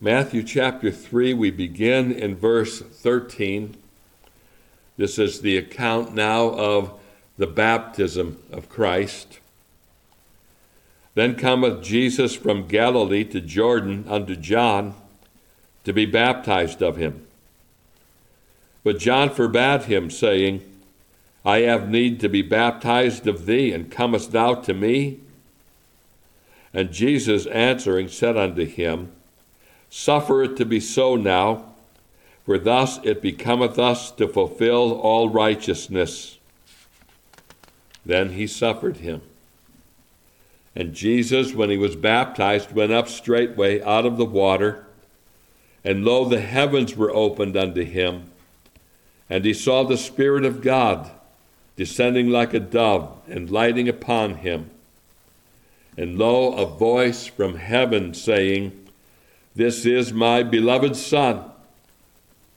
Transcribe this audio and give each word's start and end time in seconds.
Matthew 0.00 0.42
chapter 0.42 0.90
3, 0.90 1.34
we 1.34 1.50
begin 1.50 2.10
in 2.10 2.34
verse 2.34 2.80
13. 2.80 3.76
This 4.96 5.18
is 5.18 5.40
the 5.40 5.56
account 5.56 6.14
now 6.14 6.48
of 6.48 6.98
the 7.38 7.46
baptism 7.46 8.42
of 8.50 8.68
Christ. 8.68 9.38
Then 11.14 11.36
cometh 11.36 11.82
Jesus 11.82 12.34
from 12.34 12.66
Galilee 12.66 13.24
to 13.24 13.40
Jordan 13.40 14.04
unto 14.08 14.34
John 14.34 14.94
to 15.84 15.92
be 15.92 16.06
baptized 16.06 16.82
of 16.82 16.96
him. 16.96 17.26
But 18.82 18.98
John 18.98 19.30
forbade 19.30 19.84
him, 19.84 20.10
saying, 20.10 20.62
I 21.44 21.60
have 21.60 21.88
need 21.88 22.20
to 22.20 22.28
be 22.28 22.42
baptized 22.42 23.26
of 23.28 23.46
thee, 23.46 23.72
and 23.72 23.90
comest 23.90 24.32
thou 24.32 24.54
to 24.54 24.74
me? 24.74 25.20
And 26.74 26.92
Jesus 26.92 27.46
answering 27.46 28.08
said 28.08 28.36
unto 28.36 28.66
him, 28.66 29.12
Suffer 29.96 30.42
it 30.42 30.56
to 30.56 30.64
be 30.64 30.80
so 30.80 31.14
now, 31.14 31.66
for 32.44 32.58
thus 32.58 32.98
it 33.04 33.22
becometh 33.22 33.78
us 33.78 34.10
to 34.10 34.26
fulfill 34.26 35.00
all 35.00 35.28
righteousness. 35.28 36.40
Then 38.04 38.30
he 38.30 38.48
suffered 38.48 38.96
him. 38.96 39.22
And 40.74 40.94
Jesus, 40.94 41.54
when 41.54 41.70
he 41.70 41.76
was 41.76 41.94
baptized, 41.94 42.72
went 42.72 42.90
up 42.90 43.06
straightway 43.06 43.80
out 43.82 44.04
of 44.04 44.16
the 44.16 44.24
water, 44.24 44.84
and 45.84 46.04
lo, 46.04 46.24
the 46.24 46.40
heavens 46.40 46.96
were 46.96 47.14
opened 47.14 47.56
unto 47.56 47.84
him, 47.84 48.32
and 49.30 49.44
he 49.44 49.54
saw 49.54 49.84
the 49.84 49.96
Spirit 49.96 50.44
of 50.44 50.60
God 50.60 51.08
descending 51.76 52.30
like 52.30 52.52
a 52.52 52.58
dove 52.58 53.16
and 53.28 53.48
lighting 53.48 53.88
upon 53.88 54.38
him. 54.38 54.70
And 55.96 56.18
lo, 56.18 56.52
a 56.54 56.66
voice 56.66 57.26
from 57.26 57.54
heaven 57.54 58.12
saying, 58.12 58.83
this 59.54 59.86
is 59.86 60.12
my 60.12 60.42
beloved 60.42 60.96
Son, 60.96 61.50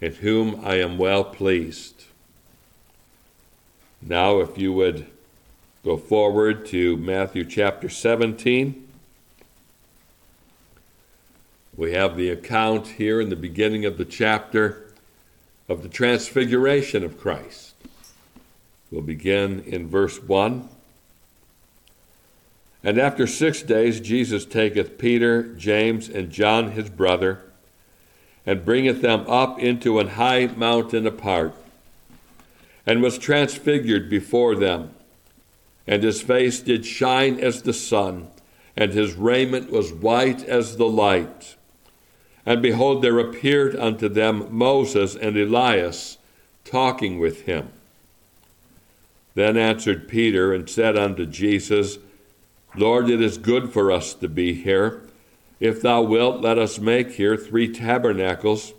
in 0.01 0.13
whom 0.16 0.66
I 0.66 0.75
am 0.75 0.97
well 0.97 1.23
pleased. 1.23 2.05
Now, 4.02 4.39
if 4.39 4.58
you 4.58 4.73
would 4.73 5.05
go 5.85 5.97
forward 5.97 6.66
to 6.67 6.97
Matthew 6.97 7.45
chapter 7.45 7.88
17, 7.88 8.88
we 11.75 11.94
have 11.94 12.17
the 12.17 12.31
account 12.31 12.88
here 12.88 13.22
in 13.22 13.29
the 13.29 13.35
beginning 13.35 13.85
of 13.85 13.97
the 13.97 14.05
chapter 14.05 14.91
of 15.69 15.83
the 15.83 15.89
transfiguration 15.89 17.03
of 17.03 17.19
Christ. 17.19 17.75
We'll 18.89 19.02
begin 19.02 19.59
in 19.67 19.88
verse 19.88 20.22
1. 20.22 20.69
And 22.88 22.97
after 22.97 23.27
six 23.27 23.63
days, 23.63 23.99
Jesus 23.99 24.45
taketh 24.45 24.97
Peter, 24.97 25.43
James, 25.55 26.07
and 26.07 26.31
John 26.31 26.71
his 26.71 26.89
brother, 26.89 27.41
and 28.45 28.63
bringeth 28.63 29.02
them 29.02 29.25
up 29.27 29.59
into 29.59 29.99
an 29.99 30.07
high 30.07 30.45
mountain 30.47 31.05
apart, 31.05 31.53
and 32.85 33.02
was 33.02 33.17
transfigured 33.17 34.09
before 34.09 34.55
them. 34.55 34.91
And 35.85 36.02
his 36.02 36.21
face 36.21 36.61
did 36.61 36.85
shine 36.85 37.41
as 37.41 37.63
the 37.63 37.73
sun, 37.73 38.29
and 38.77 38.94
his 38.94 39.16
raiment 39.16 39.69
was 39.69 39.91
white 39.91 40.45
as 40.45 40.77
the 40.77 40.88
light. 40.88 41.57
And 42.45 42.61
behold, 42.61 43.01
there 43.01 43.19
appeared 43.19 43.75
unto 43.75 44.07
them 44.07 44.47
Moses 44.49 45.13
and 45.13 45.35
Elias 45.35 46.19
talking 46.63 47.19
with 47.19 47.41
him. 47.41 47.67
Then 49.35 49.57
answered 49.57 50.07
Peter 50.07 50.53
and 50.53 50.69
said 50.69 50.97
unto 50.97 51.25
Jesus, 51.25 51.97
Lord, 52.78 53.09
it 53.09 53.22
is 53.22 53.38
good 53.38 53.73
for 53.73 53.92
us 53.92 54.14
to 54.14 54.28
be 54.28 54.53
here. 54.53 55.02
If 55.59 55.81
thou 55.81 56.03
wilt, 56.03 56.42
let 56.42 56.59
us 56.59 56.78
make 56.78 57.14
here 57.14 57.36
three 57.36 57.72
tabernacles 57.72 58.73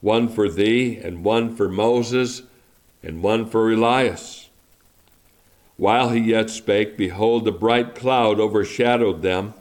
one 0.00 0.28
for 0.28 0.48
thee, 0.48 0.96
and 0.96 1.24
one 1.24 1.56
for 1.56 1.68
Moses, 1.68 2.42
and 3.02 3.22
one 3.22 3.46
for 3.46 3.72
Elias. 3.72 4.48
While 5.76 6.10
he 6.10 6.20
yet 6.20 6.48
spake, 6.48 6.96
behold, 6.96 7.48
a 7.48 7.52
bright 7.52 7.94
cloud 7.94 8.38
overshadowed 8.38 9.22
them. 9.22 9.54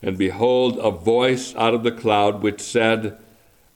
And 0.00 0.16
behold, 0.16 0.78
a 0.78 0.90
voice 0.90 1.54
out 1.56 1.74
of 1.74 1.82
the 1.82 1.92
cloud 1.92 2.42
which 2.42 2.60
said, 2.60 3.18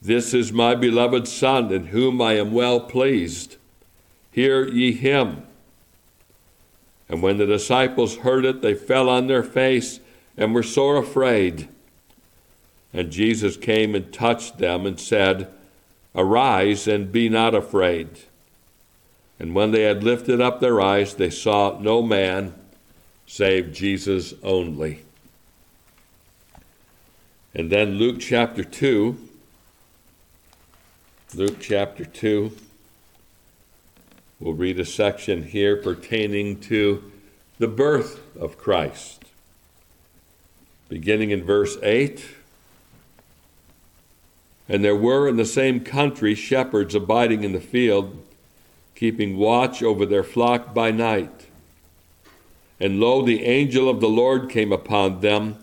This 0.01 0.33
is 0.33 0.53
my 0.53 0.75
beloved 0.75 1.29
Son, 1.29 1.71
in 1.73 1.87
whom 1.87 2.23
I 2.23 2.39
am 2.39 2.53
well 2.53 2.81
pleased. 2.81 3.57
Hear 4.31 4.67
ye 4.67 4.93
him. 4.93 5.43
And 7.09 7.23
when 7.23 7.39
the 7.39 7.47
disciples 7.47 8.19
heard 8.19 8.45
it, 8.45 8.61
they 8.61 8.75
fell 8.75 9.09
on 9.09 9.27
their 9.27 9.43
face 9.43 10.01
and 10.37 10.55
were 10.55 10.63
sore 10.63 10.97
afraid. 10.97 11.69
And 12.93 13.11
Jesus 13.11 13.57
came 13.57 13.95
and 13.95 14.13
touched 14.13 14.59
them 14.59 14.87
and 14.87 14.99
said, 14.99 15.49
Arise 16.15 16.87
and 16.87 17.13
be 17.13 17.29
not 17.29 17.55
afraid. 17.55 18.09
And 19.39 19.55
when 19.55 19.71
they 19.71 19.83
had 19.83 20.03
lifted 20.03 20.41
up 20.41 20.61
their 20.61 20.81
eyes, 20.81 21.15
they 21.15 21.31
saw 21.31 21.79
no 21.79 22.03
man 22.03 22.55
save 23.27 23.73
Jesus 23.73 24.35
only. 24.43 25.03
And 27.55 27.71
then 27.71 27.95
Luke 27.95 28.21
chapter 28.21 28.65
2. 28.65 29.17
Luke 31.35 31.57
chapter 31.61 32.05
2. 32.05 32.53
We'll 34.41 34.55
read 34.55 34.79
a 34.79 34.85
section 34.85 35.43
here 35.43 35.77
pertaining 35.77 36.61
to 36.61 37.11
the 37.59 37.67
birth 37.67 38.21
of 38.39 38.57
Christ. 38.57 39.25
Beginning 40.89 41.31
in 41.31 41.43
verse 41.43 41.77
8 41.83 42.25
And 44.69 44.85
there 44.85 44.95
were 44.95 45.27
in 45.27 45.37
the 45.37 45.45
same 45.45 45.81
country 45.81 46.37
shepherds 46.37 46.95
abiding 46.95 47.43
in 47.43 47.53
the 47.53 47.61
field, 47.61 48.25
keeping 48.95 49.37
watch 49.37 49.83
over 49.83 50.07
their 50.07 50.23
flock 50.23 50.73
by 50.73 50.93
night. 50.93 51.47
And 52.79 53.01
lo, 53.01 53.23
the 53.23 53.45
angel 53.45 53.89
of 53.89 54.01
the 54.01 54.09
Lord 54.09 54.49
came 54.49 54.71
upon 54.71 55.21
them, 55.21 55.57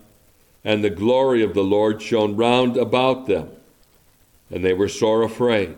and 0.65 0.83
the 0.83 0.89
glory 0.89 1.41
of 1.41 1.53
the 1.53 1.63
Lord 1.63 2.01
shone 2.01 2.35
round 2.35 2.75
about 2.75 3.25
them, 3.25 3.51
and 4.51 4.65
they 4.65 4.73
were 4.73 4.89
sore 4.89 5.23
afraid. 5.23 5.77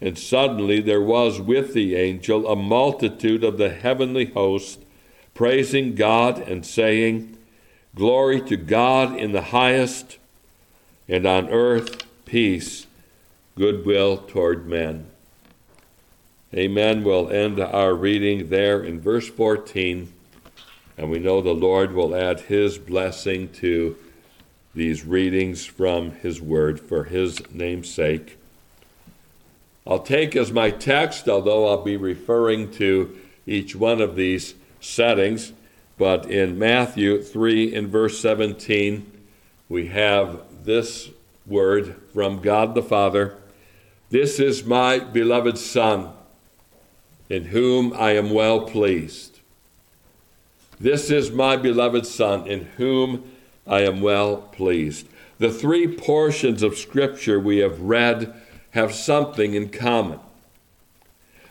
And 0.00 0.18
suddenly 0.18 0.80
there 0.80 1.00
was 1.00 1.40
with 1.40 1.72
the 1.72 1.96
angel 1.96 2.46
a 2.48 2.56
multitude 2.56 3.42
of 3.42 3.56
the 3.56 3.70
heavenly 3.70 4.26
host, 4.26 4.80
praising 5.34 5.94
God 5.94 6.38
and 6.38 6.66
saying, 6.66 7.36
Glory 7.94 8.42
to 8.42 8.56
God 8.58 9.16
in 9.16 9.32
the 9.32 9.42
highest, 9.42 10.18
and 11.08 11.26
on 11.26 11.48
earth 11.48 12.04
peace, 12.26 12.86
goodwill 13.56 14.18
toward 14.18 14.66
men. 14.66 15.06
Amen. 16.54 17.04
We'll 17.04 17.30
end 17.30 17.58
our 17.58 17.94
reading 17.94 18.50
there 18.50 18.82
in 18.82 19.00
verse 19.00 19.28
14, 19.28 20.12
and 20.98 21.10
we 21.10 21.18
know 21.18 21.40
the 21.40 21.54
Lord 21.54 21.92
will 21.92 22.14
add 22.14 22.40
his 22.40 22.78
blessing 22.78 23.48
to 23.54 23.96
these 24.74 25.06
readings 25.06 25.64
from 25.64 26.10
his 26.12 26.40
word 26.40 26.78
for 26.78 27.04
his 27.04 27.40
name's 27.52 27.90
sake. 27.90 28.38
I'll 29.86 30.00
take 30.00 30.34
as 30.34 30.50
my 30.50 30.70
text, 30.70 31.28
although 31.28 31.68
I'll 31.68 31.84
be 31.84 31.96
referring 31.96 32.72
to 32.72 33.16
each 33.46 33.76
one 33.76 34.00
of 34.00 34.16
these 34.16 34.54
settings, 34.80 35.52
but 35.96 36.28
in 36.28 36.58
Matthew 36.58 37.22
3 37.22 37.72
in 37.72 37.86
verse 37.86 38.18
17, 38.18 39.10
we 39.68 39.86
have 39.86 40.40
this 40.64 41.10
word 41.46 41.94
from 42.12 42.40
God 42.40 42.74
the 42.74 42.82
Father 42.82 43.36
This 44.10 44.40
is 44.40 44.64
my 44.64 44.98
beloved 44.98 45.56
Son, 45.56 46.10
in 47.28 47.46
whom 47.46 47.92
I 47.94 48.12
am 48.12 48.30
well 48.30 48.62
pleased. 48.62 49.40
This 50.80 51.10
is 51.10 51.30
my 51.30 51.56
beloved 51.56 52.06
Son, 52.06 52.46
in 52.46 52.64
whom 52.76 53.30
I 53.66 53.80
am 53.80 54.00
well 54.00 54.36
pleased. 54.36 55.08
The 55.38 55.52
three 55.52 55.86
portions 55.86 56.62
of 56.62 56.76
Scripture 56.76 57.38
we 57.38 57.58
have 57.58 57.80
read 57.80 58.34
have 58.76 58.94
something 58.94 59.54
in 59.54 59.70
common. 59.70 60.20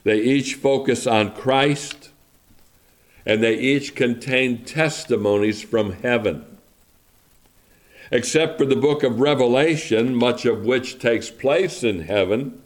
They 0.04 0.22
each 0.22 0.54
focus 0.54 1.08
on 1.08 1.34
Christ, 1.34 2.12
and 3.26 3.42
they 3.42 3.58
each 3.58 3.96
contain 3.96 4.64
testimonies 4.64 5.64
from 5.64 5.94
heaven. 5.94 6.46
Except 8.12 8.60
for 8.60 8.66
the 8.66 8.76
book 8.76 9.02
of 9.02 9.20
Revelation, 9.20 10.16
much 10.16 10.46
of 10.46 10.64
which 10.64 11.00
takes 11.00 11.32
place 11.32 11.84
in 11.84 12.02
heaven, 12.02 12.62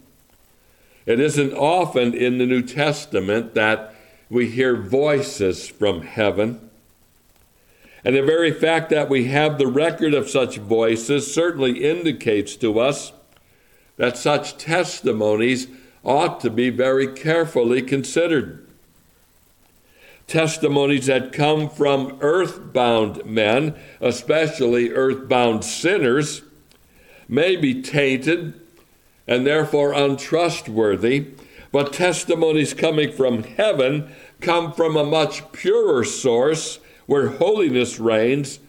It 1.06 1.18
isn't 1.18 1.54
often 1.54 2.14
in 2.14 2.38
the 2.38 2.46
New 2.46 2.62
Testament 2.62 3.54
that 3.54 3.94
we 4.28 4.48
hear 4.48 4.76
voices 4.76 5.66
from 5.66 6.02
heaven. 6.02 6.70
And 8.04 8.14
the 8.14 8.22
very 8.22 8.52
fact 8.52 8.90
that 8.90 9.08
we 9.08 9.24
have 9.24 9.58
the 9.58 9.66
record 9.66 10.14
of 10.14 10.30
such 10.30 10.58
voices 10.58 11.32
certainly 11.32 11.84
indicates 11.84 12.54
to 12.56 12.78
us 12.78 13.12
that 14.00 14.16
such 14.16 14.56
testimonies 14.56 15.68
ought 16.02 16.40
to 16.40 16.48
be 16.48 16.70
very 16.70 17.06
carefully 17.06 17.82
considered. 17.82 18.66
Testimonies 20.26 21.04
that 21.04 21.34
come 21.34 21.68
from 21.68 22.16
earthbound 22.22 23.22
men, 23.26 23.74
especially 24.00 24.88
earthbound 24.88 25.62
sinners, 25.62 26.40
may 27.28 27.56
be 27.56 27.82
tainted 27.82 28.58
and 29.28 29.46
therefore 29.46 29.92
untrustworthy, 29.92 31.26
but 31.70 31.92
testimonies 31.92 32.72
coming 32.72 33.12
from 33.12 33.42
heaven 33.42 34.10
come 34.40 34.72
from 34.72 34.96
a 34.96 35.04
much 35.04 35.52
purer 35.52 36.04
source 36.04 36.78
where 37.04 37.28
holiness 37.28 38.00
reigns, 38.00 38.60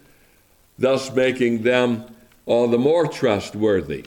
thus 0.78 1.10
making 1.16 1.64
them 1.64 2.04
all 2.46 2.68
the 2.68 2.78
more 2.78 3.08
trustworthy. 3.08 4.04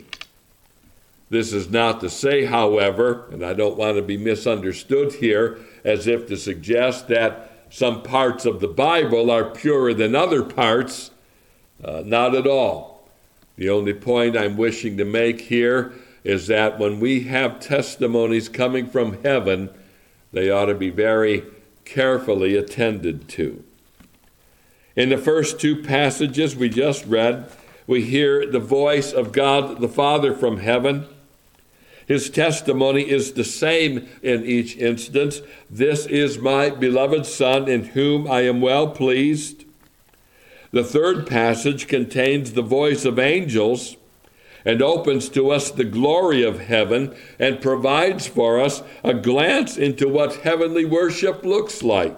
This 1.31 1.53
is 1.53 1.71
not 1.71 2.01
to 2.01 2.11
say, 2.11 2.45
however, 2.45 3.27
and 3.33 3.45
I 3.45 3.55
don't 3.55 3.77
want 3.77 3.97
to 3.97 4.03
be 4.03 4.17
misunderstood 4.17 5.15
here 5.15 5.59
as 5.85 6.07
if 6.07 6.27
to 6.29 6.37
suggest 6.37 7.09
that 7.09 7.51
some 7.71 8.03
parts 8.03 8.45
of 8.45 8.61
the 8.61 8.69
Bible 8.69 9.31
are 9.31 9.51
purer 9.51 9.95
than 9.95 10.15
other 10.15 10.43
parts. 10.43 11.11
Uh, 11.83 12.03
not 12.05 12.35
at 12.35 12.47
all. 12.47 13.09
The 13.57 13.71
only 13.71 13.95
point 13.95 14.37
I'm 14.37 14.57
wishing 14.57 14.97
to 14.99 15.05
make 15.05 15.43
here 15.43 15.93
is 16.25 16.47
that 16.47 16.79
when 16.79 17.01
we 17.01 17.25
have 17.25 17.61
testimonies 17.61 18.49
coming 18.49 18.89
from 18.89 19.23
heaven, 19.23 19.71
they 20.33 20.51
ought 20.51 20.67
to 20.67 20.75
be 20.75 20.91
very 20.91 21.45
carefully 21.85 22.57
attended 22.57 23.29
to. 23.29 23.63
In 24.97 25.09
the 25.09 25.19
first 25.19 25.61
two 25.61 25.83
passages 25.83 26.57
we 26.57 26.69
just 26.69 27.05
read, 27.07 27.51
we 27.87 28.03
hear 28.03 28.51
the 28.51 28.61
voice 28.61 29.13
of 29.13 29.33
God 29.33 29.81
the 29.81 29.89
Father 29.89 30.33
from 30.33 30.59
heaven. 30.59 31.07
His 32.07 32.29
testimony 32.29 33.09
is 33.09 33.33
the 33.33 33.45
same 33.45 34.09
in 34.23 34.45
each 34.45 34.77
instance. 34.77 35.41
This 35.71 36.07
is 36.07 36.39
my 36.39 36.71
beloved 36.71 37.25
Son 37.27 37.69
in 37.69 37.85
whom 37.85 38.31
I 38.31 38.43
am 38.43 38.61
well 38.61 38.89
pleased. 38.89 39.65
The 40.71 40.85
third 40.85 41.27
passage 41.27 41.87
contains 41.87 42.53
the 42.53 42.63
voice 42.63 43.05
of 43.05 43.19
angels 43.19 43.97
and 44.65 44.83
opens 44.83 45.29
to 45.31 45.51
us 45.51 45.71
the 45.71 45.85
glory 45.85 46.43
of 46.43 46.61
heaven 46.61 47.15
and 47.39 47.61
provides 47.61 48.27
for 48.27 48.61
us 48.61 48.83
a 49.03 49.15
glance 49.15 49.77
into 49.77 50.09
what 50.09 50.37
heavenly 50.37 50.85
worship 50.85 51.45
looks 51.45 51.83
like. 51.83 52.17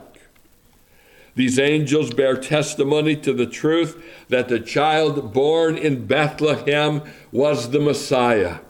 These 1.35 1.59
angels 1.59 2.15
bear 2.15 2.37
testimony 2.37 3.15
to 3.17 3.35
the 3.35 3.47
truth 3.47 4.03
that 4.31 4.49
the 4.49 4.59
child 4.59 5.35
born 5.35 5.77
in 5.77 6.07
Bethlehem 6.07 7.03
was 7.31 7.71
the 7.71 7.81
Messiah. 7.81 8.61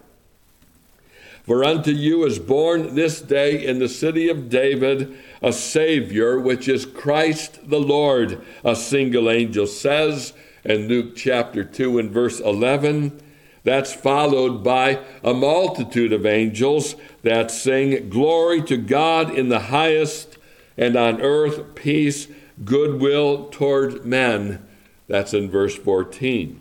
For 1.46 1.62
unto 1.64 1.93
you 1.93 2.25
is 2.25 2.40
born 2.40 2.96
this 2.96 3.20
day 3.20 3.64
in 3.64 3.78
the 3.78 3.88
city 3.88 4.28
of 4.28 4.50
David 4.50 5.16
a 5.40 5.52
Savior, 5.52 6.40
which 6.40 6.66
is 6.66 6.84
Christ 6.84 7.70
the 7.70 7.78
Lord, 7.78 8.40
a 8.64 8.75
single 8.75 9.31
angel 9.31 9.69
says 9.69 10.32
in 10.64 10.88
Luke 10.88 11.14
chapter 11.14 11.62
2 11.62 12.00
and 12.00 12.10
verse 12.10 12.40
11. 12.40 13.20
That's 13.62 13.94
followed 13.94 14.64
by 14.64 15.00
a 15.22 15.32
multitude 15.34 16.12
of 16.12 16.26
angels 16.26 16.96
that 17.22 17.52
sing, 17.52 18.08
Glory 18.08 18.60
to 18.62 18.76
God 18.76 19.32
in 19.32 19.48
the 19.48 19.60
highest, 19.60 20.38
and 20.76 20.96
on 20.96 21.20
earth 21.20 21.76
peace, 21.76 22.26
goodwill 22.64 23.48
toward 23.50 24.04
men. 24.04 24.66
That's 25.06 25.32
in 25.32 25.48
verse 25.48 25.76
14. 25.76 26.60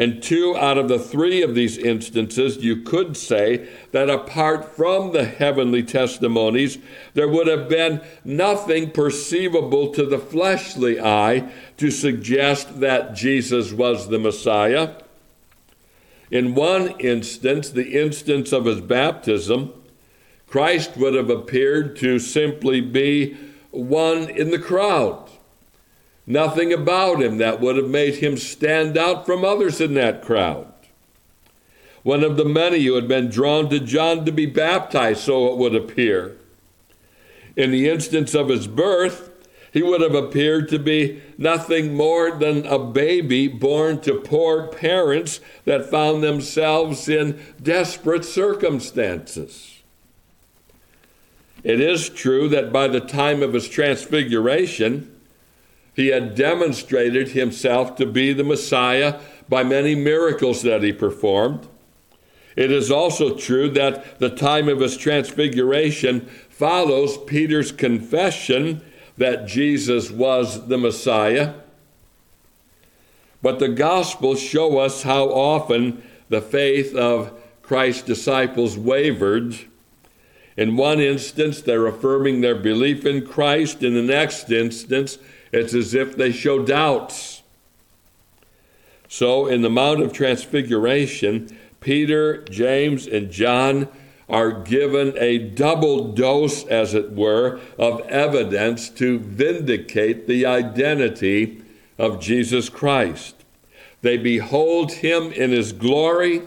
In 0.00 0.22
two 0.22 0.56
out 0.56 0.78
of 0.78 0.88
the 0.88 0.98
three 0.98 1.42
of 1.42 1.54
these 1.54 1.76
instances, 1.76 2.56
you 2.56 2.80
could 2.80 3.18
say 3.18 3.68
that 3.92 4.08
apart 4.08 4.74
from 4.74 5.12
the 5.12 5.26
heavenly 5.26 5.82
testimonies, 5.82 6.78
there 7.12 7.28
would 7.28 7.46
have 7.46 7.68
been 7.68 8.00
nothing 8.24 8.92
perceivable 8.92 9.92
to 9.92 10.06
the 10.06 10.18
fleshly 10.18 10.98
eye 10.98 11.52
to 11.76 11.90
suggest 11.90 12.80
that 12.80 13.14
Jesus 13.14 13.74
was 13.74 14.08
the 14.08 14.18
Messiah. 14.18 14.94
In 16.30 16.54
one 16.54 16.98
instance, 16.98 17.68
the 17.68 18.00
instance 18.00 18.52
of 18.52 18.64
his 18.64 18.80
baptism, 18.80 19.70
Christ 20.46 20.96
would 20.96 21.12
have 21.12 21.28
appeared 21.28 21.94
to 21.96 22.18
simply 22.18 22.80
be 22.80 23.36
one 23.70 24.30
in 24.30 24.50
the 24.50 24.58
crowd. 24.58 25.29
Nothing 26.30 26.72
about 26.72 27.20
him 27.20 27.38
that 27.38 27.60
would 27.60 27.76
have 27.76 27.88
made 27.88 28.14
him 28.14 28.36
stand 28.36 28.96
out 28.96 29.26
from 29.26 29.44
others 29.44 29.80
in 29.80 29.94
that 29.94 30.22
crowd. 30.22 30.72
One 32.04 32.22
of 32.22 32.36
the 32.36 32.44
many 32.44 32.84
who 32.84 32.94
had 32.94 33.08
been 33.08 33.30
drawn 33.30 33.68
to 33.70 33.80
John 33.80 34.24
to 34.24 34.30
be 34.30 34.46
baptized, 34.46 35.22
so 35.22 35.52
it 35.52 35.58
would 35.58 35.74
appear. 35.74 36.36
In 37.56 37.72
the 37.72 37.88
instance 37.88 38.32
of 38.32 38.48
his 38.48 38.68
birth, 38.68 39.28
he 39.72 39.82
would 39.82 40.02
have 40.02 40.14
appeared 40.14 40.68
to 40.68 40.78
be 40.78 41.20
nothing 41.36 41.94
more 41.94 42.30
than 42.30 42.64
a 42.64 42.78
baby 42.78 43.48
born 43.48 44.00
to 44.02 44.20
poor 44.20 44.68
parents 44.68 45.40
that 45.64 45.90
found 45.90 46.22
themselves 46.22 47.08
in 47.08 47.40
desperate 47.60 48.24
circumstances. 48.24 49.82
It 51.64 51.80
is 51.80 52.08
true 52.08 52.48
that 52.50 52.72
by 52.72 52.86
the 52.86 53.00
time 53.00 53.42
of 53.42 53.52
his 53.52 53.68
transfiguration, 53.68 55.16
he 56.00 56.08
had 56.08 56.34
demonstrated 56.34 57.28
himself 57.28 57.94
to 57.94 58.06
be 58.06 58.32
the 58.32 58.42
Messiah 58.42 59.20
by 59.50 59.62
many 59.62 59.94
miracles 59.94 60.62
that 60.62 60.82
he 60.82 60.94
performed. 60.94 61.68
It 62.56 62.72
is 62.72 62.90
also 62.90 63.36
true 63.36 63.68
that 63.72 64.18
the 64.18 64.30
time 64.30 64.70
of 64.70 64.80
his 64.80 64.96
transfiguration 64.96 66.22
follows 66.48 67.18
Peter's 67.26 67.70
confession 67.70 68.80
that 69.18 69.46
Jesus 69.46 70.10
was 70.10 70.68
the 70.68 70.78
Messiah. 70.78 71.52
But 73.42 73.58
the 73.58 73.68
Gospels 73.68 74.40
show 74.40 74.78
us 74.78 75.02
how 75.02 75.24
often 75.26 76.02
the 76.30 76.40
faith 76.40 76.94
of 76.94 77.38
Christ's 77.60 78.04
disciples 78.04 78.78
wavered. 78.78 79.54
In 80.56 80.78
one 80.78 80.98
instance, 80.98 81.60
they're 81.60 81.86
affirming 81.86 82.40
their 82.40 82.54
belief 82.54 83.04
in 83.04 83.26
Christ. 83.26 83.82
In 83.82 83.92
the 83.92 84.02
next 84.02 84.50
instance, 84.50 85.18
it's 85.52 85.74
as 85.74 85.94
if 85.94 86.16
they 86.16 86.32
show 86.32 86.64
doubts. 86.64 87.42
So, 89.08 89.46
in 89.46 89.62
the 89.62 89.70
Mount 89.70 90.02
of 90.02 90.12
Transfiguration, 90.12 91.56
Peter, 91.80 92.44
James, 92.44 93.06
and 93.06 93.30
John 93.30 93.88
are 94.28 94.52
given 94.52 95.12
a 95.18 95.38
double 95.38 96.12
dose, 96.12 96.64
as 96.66 96.94
it 96.94 97.10
were, 97.12 97.58
of 97.76 98.00
evidence 98.02 98.88
to 98.90 99.18
vindicate 99.18 100.28
the 100.28 100.46
identity 100.46 101.62
of 101.98 102.20
Jesus 102.20 102.68
Christ. 102.68 103.34
They 104.02 104.16
behold 104.16 104.92
him 104.92 105.32
in 105.32 105.50
his 105.50 105.72
glory, 105.72 106.42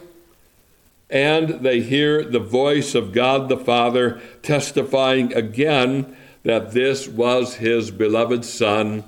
and 1.10 1.50
they 1.62 1.82
hear 1.82 2.24
the 2.24 2.40
voice 2.40 2.96
of 2.96 3.12
God 3.12 3.50
the 3.50 3.58
Father 3.58 4.22
testifying 4.42 5.34
again 5.34 6.16
that 6.44 6.72
this 6.72 7.08
was 7.08 7.56
his 7.56 7.92
beloved 7.92 8.44
Son, 8.46 9.04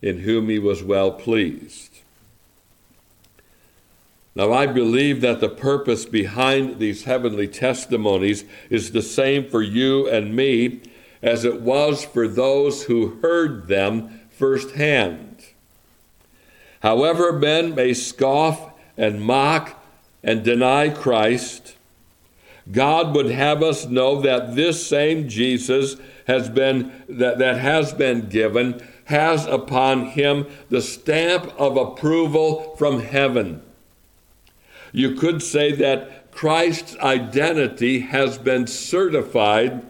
in 0.00 0.20
whom 0.20 0.48
he 0.48 0.58
was 0.58 0.82
well 0.82 1.10
pleased. 1.10 2.00
Now, 4.34 4.52
I 4.52 4.66
believe 4.66 5.20
that 5.20 5.40
the 5.40 5.48
purpose 5.48 6.04
behind 6.04 6.78
these 6.78 7.04
heavenly 7.04 7.48
testimonies 7.48 8.44
is 8.70 8.92
the 8.92 9.02
same 9.02 9.50
for 9.50 9.62
you 9.62 10.08
and 10.08 10.34
me 10.34 10.80
as 11.20 11.44
it 11.44 11.60
was 11.60 12.04
for 12.04 12.28
those 12.28 12.84
who 12.84 13.18
heard 13.20 13.66
them 13.66 14.20
firsthand. 14.30 15.42
However, 16.80 17.32
men 17.32 17.74
may 17.74 17.92
scoff 17.92 18.72
and 18.96 19.20
mock 19.20 19.82
and 20.22 20.44
deny 20.44 20.90
Christ, 20.90 21.74
God 22.70 23.14
would 23.16 23.30
have 23.30 23.62
us 23.62 23.86
know 23.86 24.20
that 24.20 24.54
this 24.54 24.86
same 24.86 25.28
Jesus 25.28 25.96
has 26.28 26.48
been 26.50 26.92
that, 27.08 27.38
that 27.38 27.58
has 27.58 27.92
been 27.92 28.28
given 28.28 28.80
has 29.06 29.46
upon 29.46 30.04
him 30.04 30.46
the 30.68 30.82
stamp 30.82 31.50
of 31.58 31.78
approval 31.78 32.76
from 32.76 33.00
heaven. 33.00 33.62
You 34.92 35.14
could 35.14 35.42
say 35.42 35.72
that 35.72 36.30
Christ's 36.30 36.96
identity 36.98 38.00
has 38.00 38.36
been 38.38 38.66
certified 38.66 39.82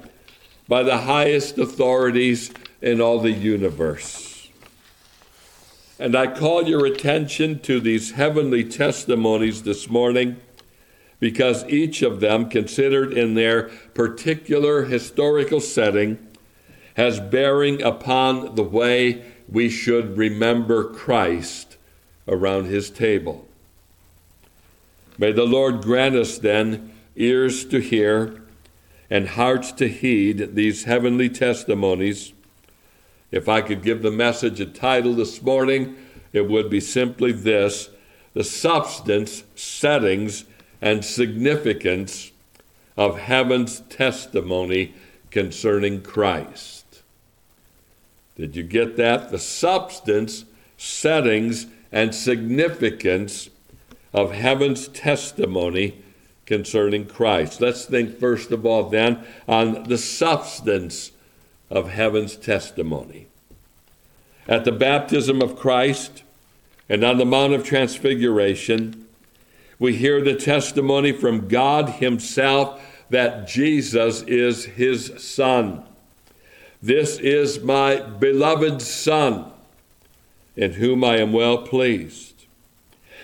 by 0.69 0.85
the 0.85 0.99
highest 0.99 1.59
authorities 1.59 2.53
in 2.81 3.01
all 3.01 3.19
the 3.19 3.33
universe. 3.33 4.49
And 5.99 6.15
I 6.15 6.29
call 6.29 6.69
your 6.69 6.87
attention 6.87 7.59
to 7.61 7.81
these 7.81 8.13
heavenly 8.13 8.63
testimonies 8.63 9.65
this 9.65 9.91
morning 9.91 10.37
because 11.19 11.65
each 11.65 12.03
of 12.03 12.21
them, 12.21 12.49
considered 12.49 13.13
in 13.13 13.35
their 13.35 13.65
particular 13.95 14.85
historical 14.85 15.61
setting, 15.61 16.28
has 16.99 17.21
bearing 17.21 17.81
upon 17.81 18.57
the 18.57 18.63
way 18.63 19.23
we 19.49 19.71
should 19.71 20.19
remember 20.19 20.83
Christ 20.83 21.77
around 22.27 22.65
his 22.65 22.91
table. 22.91 23.47
May 25.17 25.31
the 25.31 25.45
Lord 25.45 25.81
grant 25.81 26.17
us 26.17 26.39
then 26.39 26.93
ears 27.15 27.65
to 27.67 27.79
hear 27.79 28.43
and 29.09 29.29
hearts 29.29 29.71
to 29.73 29.87
heed 29.89 30.57
these 30.57 30.85
heavenly 30.85 31.29
testimonies. 31.29 32.33
If 33.31 33.49
I 33.49 33.61
could 33.61 33.85
give 33.85 34.03
the 34.03 34.11
message 34.11 34.61
a 34.61 34.67
title 34.67 35.15
this 35.15 35.41
morning, 35.41 35.97
it 36.33 36.51
would 36.51 36.69
be 36.69 36.81
simply 36.81 37.31
this 37.31 37.91
the 38.35 38.43
substance, 38.43 39.45
settings, 39.55 40.47
and 40.83 41.05
significance 41.05 42.33
of 42.97 43.21
heaven's 43.21 43.81
testimony 43.83 44.95
concerning 45.31 46.03
Christ. 46.03 46.78
Did 48.39 48.55
you 48.55 48.63
get 48.63 48.97
that? 48.97 49.31
The 49.31 49.39
substance, 49.39 50.45
settings, 50.77 51.67
and 51.91 52.15
significance 52.15 53.51
of 54.15 54.33
heaven's 54.33 54.89
testimony 54.89 56.03
concerning 56.47 57.07
Christ. 57.07 57.61
Let's 57.61 57.85
think 57.85 58.19
first 58.19 58.53
of 58.53 58.65
all 58.65 58.89
then 58.89 59.25
on 59.47 59.83
the 59.85 59.99
substance 59.99 61.11
of 61.69 61.91
heaven's 61.91 62.37
testimony. 62.37 63.27
At 64.47 64.65
the 64.65 64.73
baptism 64.73 65.43
of 65.43 65.57
Christ 65.57 66.23
and 66.89 67.05
on 67.05 67.19
the 67.19 67.27
Mount 67.27 67.53
of 67.53 67.65
Transfiguration, 67.65 69.07
we 69.79 69.97
hear 69.97 70.23
the 70.23 70.35
testimony 70.35 71.13
from 71.13 71.49
God 71.49 71.89
Himself 71.91 72.81
that 73.11 73.47
Jesus 73.47 74.23
is 74.23 74.65
His 74.65 75.13
Son. 75.19 75.85
This 76.81 77.19
is 77.19 77.61
my 77.61 78.01
beloved 78.01 78.81
Son, 78.81 79.51
in 80.57 80.75
whom 80.75 81.03
I 81.03 81.19
am 81.19 81.33
well 81.33 81.59
pleased. 81.59 82.45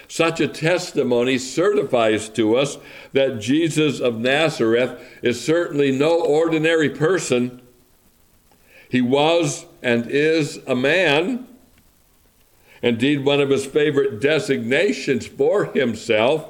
Such 0.08 0.40
a 0.40 0.48
testimony 0.48 1.38
certifies 1.38 2.28
to 2.30 2.56
us 2.56 2.78
that 3.12 3.40
Jesus 3.40 4.00
of 4.00 4.18
Nazareth 4.18 5.00
is 5.22 5.42
certainly 5.42 5.90
no 5.92 6.20
ordinary 6.20 6.90
person. 6.90 7.62
He 8.88 9.00
was 9.00 9.66
and 9.82 10.06
is 10.08 10.60
a 10.66 10.74
man. 10.74 11.46
Indeed, 12.82 13.24
one 13.24 13.40
of 13.40 13.50
his 13.50 13.64
favorite 13.64 14.20
designations 14.20 15.26
for 15.26 15.66
himself 15.66 16.48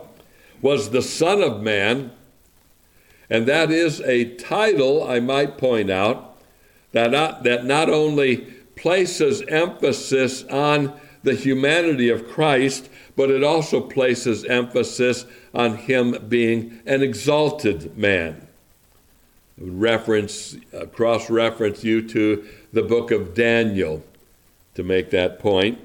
was 0.61 0.91
the 0.91 1.03
Son 1.03 1.43
of 1.43 1.63
Man. 1.63 2.11
And 3.31 3.47
that 3.47 3.71
is 3.71 4.01
a 4.01 4.35
title, 4.37 5.07
I 5.07 5.21
might 5.21 5.59
point 5.59 5.91
out, 5.91 6.34
that 6.95 7.11
not, 7.11 7.43
that 7.43 7.65
not 7.65 7.91
only 7.91 8.37
places 8.77 9.43
emphasis 9.49 10.45
on 10.45 10.99
the 11.25 11.35
humanity 11.35 12.09
of 12.09 12.29
Christ, 12.29 12.89
but 13.17 13.31
it 13.31 13.43
also 13.43 13.81
places 13.81 14.45
emphasis 14.45 15.27
on 15.53 15.77
him 15.77 16.17
being 16.29 16.81
an 16.87 17.03
exalted 17.03 17.99
man. 17.99 18.47
Reference, 19.59 20.57
uh, 20.73 20.87
cross 20.87 21.29
reference 21.29 21.83
you 21.83 22.07
to 22.09 22.47
the 22.73 22.83
book 22.83 23.11
of 23.11 23.35
Daniel 23.35 24.05
to 24.75 24.85
make 24.85 25.11
that 25.11 25.41
point. 25.41 25.79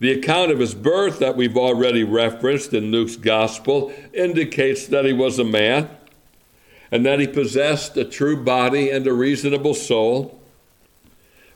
The 0.00 0.12
account 0.12 0.50
of 0.50 0.58
his 0.58 0.74
birth 0.74 1.20
that 1.20 1.36
we've 1.36 1.56
already 1.56 2.02
referenced 2.02 2.74
in 2.74 2.90
Luke's 2.90 3.16
gospel 3.16 3.92
indicates 4.12 4.88
that 4.88 5.04
he 5.04 5.12
was 5.12 5.38
a 5.38 5.44
man 5.44 5.88
and 6.90 7.04
that 7.04 7.20
he 7.20 7.26
possessed 7.26 7.96
a 7.96 8.04
true 8.04 8.42
body 8.42 8.90
and 8.90 9.06
a 9.06 9.12
reasonable 9.12 9.74
soul. 9.74 10.40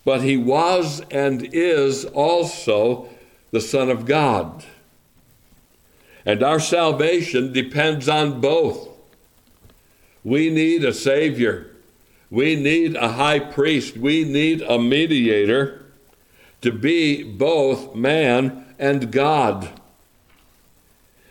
But 0.05 0.23
he 0.23 0.37
was 0.37 1.03
and 1.11 1.49
is 1.53 2.05
also 2.07 3.09
the 3.51 3.61
Son 3.61 3.91
of 3.91 4.07
God. 4.07 4.65
And 6.25 6.43
our 6.43 6.61
salvation 6.61 7.53
depends 7.53 8.09
on 8.09 8.41
both. 8.41 8.89
We 10.25 10.51
need 10.51 10.85
a 10.85 10.93
Savior. 10.93 11.71
We 12.31 12.57
need 12.57 12.97
a 12.97 13.13
high 13.13 13.39
priest. 13.39 13.97
We 13.97 14.25
need 14.25 14.63
a 14.63 14.79
mediator 14.79 15.87
to 16.61 16.73
be 16.73 17.23
both 17.23 17.95
man 17.95 18.75
and 18.79 19.11
God. 19.11 19.78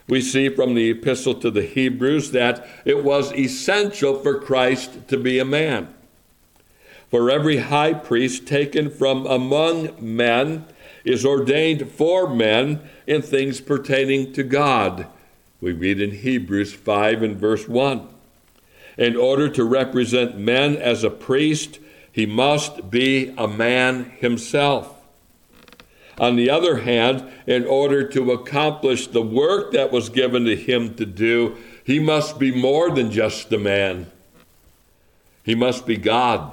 We 0.08 0.22
see 0.22 0.50
from 0.50 0.74
the 0.74 0.90
epistle 0.90 1.36
to 1.36 1.52
the 1.52 1.66
Hebrews 1.66 2.32
that 2.32 2.66
it 2.86 3.04
was 3.04 3.34
essential 3.34 4.20
for 4.20 4.40
Christ 4.40 5.08
to 5.10 5.18
be 5.18 5.38
a 5.40 5.46
man. 5.46 5.94
For 7.10 7.30
every 7.30 7.58
high 7.58 7.94
priest 7.94 8.46
taken 8.46 8.90
from 8.90 9.26
among 9.26 9.96
men 10.00 10.66
is 11.04 11.26
ordained 11.26 11.90
for 11.90 12.30
men 12.30 12.82
in 13.06 13.22
things 13.22 13.62
pertaining 13.62 14.34
to 14.34 14.44
God. 14.44 15.08
We 15.62 15.72
read 15.72 16.02
in 16.02 16.12
Hebrews 16.12 16.74
5 16.74 17.24
and 17.24 17.38
verse 17.38 17.68
1. 17.68 18.08
In 18.98 19.16
order 19.16 19.50
to 19.50 19.64
represent 19.64 20.38
men 20.38 20.76
as 20.76 21.04
a 21.04 21.10
priest, 21.10 21.80
he 22.12 22.26
must 22.26 22.90
be 22.90 23.34
a 23.38 23.48
man 23.48 24.12
himself. 24.20 24.97
On 26.20 26.36
the 26.36 26.50
other 26.50 26.78
hand, 26.78 27.24
in 27.46 27.66
order 27.66 28.08
to 28.10 28.32
accomplish 28.32 29.08
the 29.08 29.22
work 29.22 29.72
that 29.74 29.92
was 29.92 30.10
given 30.10 30.46
to 30.46 30.56
him 30.56 30.96
to 30.96 31.06
do, 31.06 31.56
he 31.84 32.00
must 32.00 32.40
be 32.40 32.52
more 32.52 32.90
than 32.90 33.12
just 33.12 33.52
a 33.54 33.58
man. 33.58 34.12
He 35.44 35.56
must 35.56 35.86
be 35.86 35.96
God. 35.96 36.52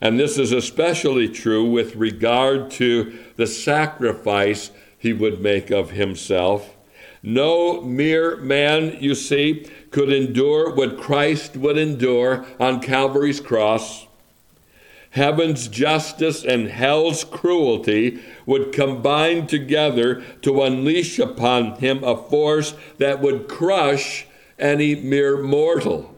And 0.00 0.18
this 0.18 0.38
is 0.38 0.52
especially 0.52 1.28
true 1.28 1.70
with 1.70 1.94
regard 1.94 2.70
to 2.72 3.18
the 3.36 3.46
sacrifice 3.46 4.70
he 4.98 5.12
would 5.12 5.40
make 5.40 5.70
of 5.70 5.90
himself. 5.90 6.76
No 7.22 7.80
mere 7.82 8.36
man, 8.36 8.96
you 9.00 9.14
see, 9.14 9.70
could 9.90 10.10
endure 10.12 10.74
what 10.74 11.00
Christ 11.00 11.56
would 11.56 11.76
endure 11.76 12.46
on 12.58 12.80
Calvary's 12.80 13.40
cross. 13.40 14.06
Heaven's 15.10 15.66
justice 15.66 16.44
and 16.44 16.68
hell's 16.68 17.24
cruelty 17.24 18.20
would 18.46 18.72
combine 18.72 19.48
together 19.48 20.22
to 20.42 20.62
unleash 20.62 21.18
upon 21.18 21.76
him 21.76 22.04
a 22.04 22.16
force 22.16 22.74
that 22.98 23.20
would 23.20 23.48
crush 23.48 24.26
any 24.58 24.94
mere 24.94 25.42
mortal. 25.42 26.14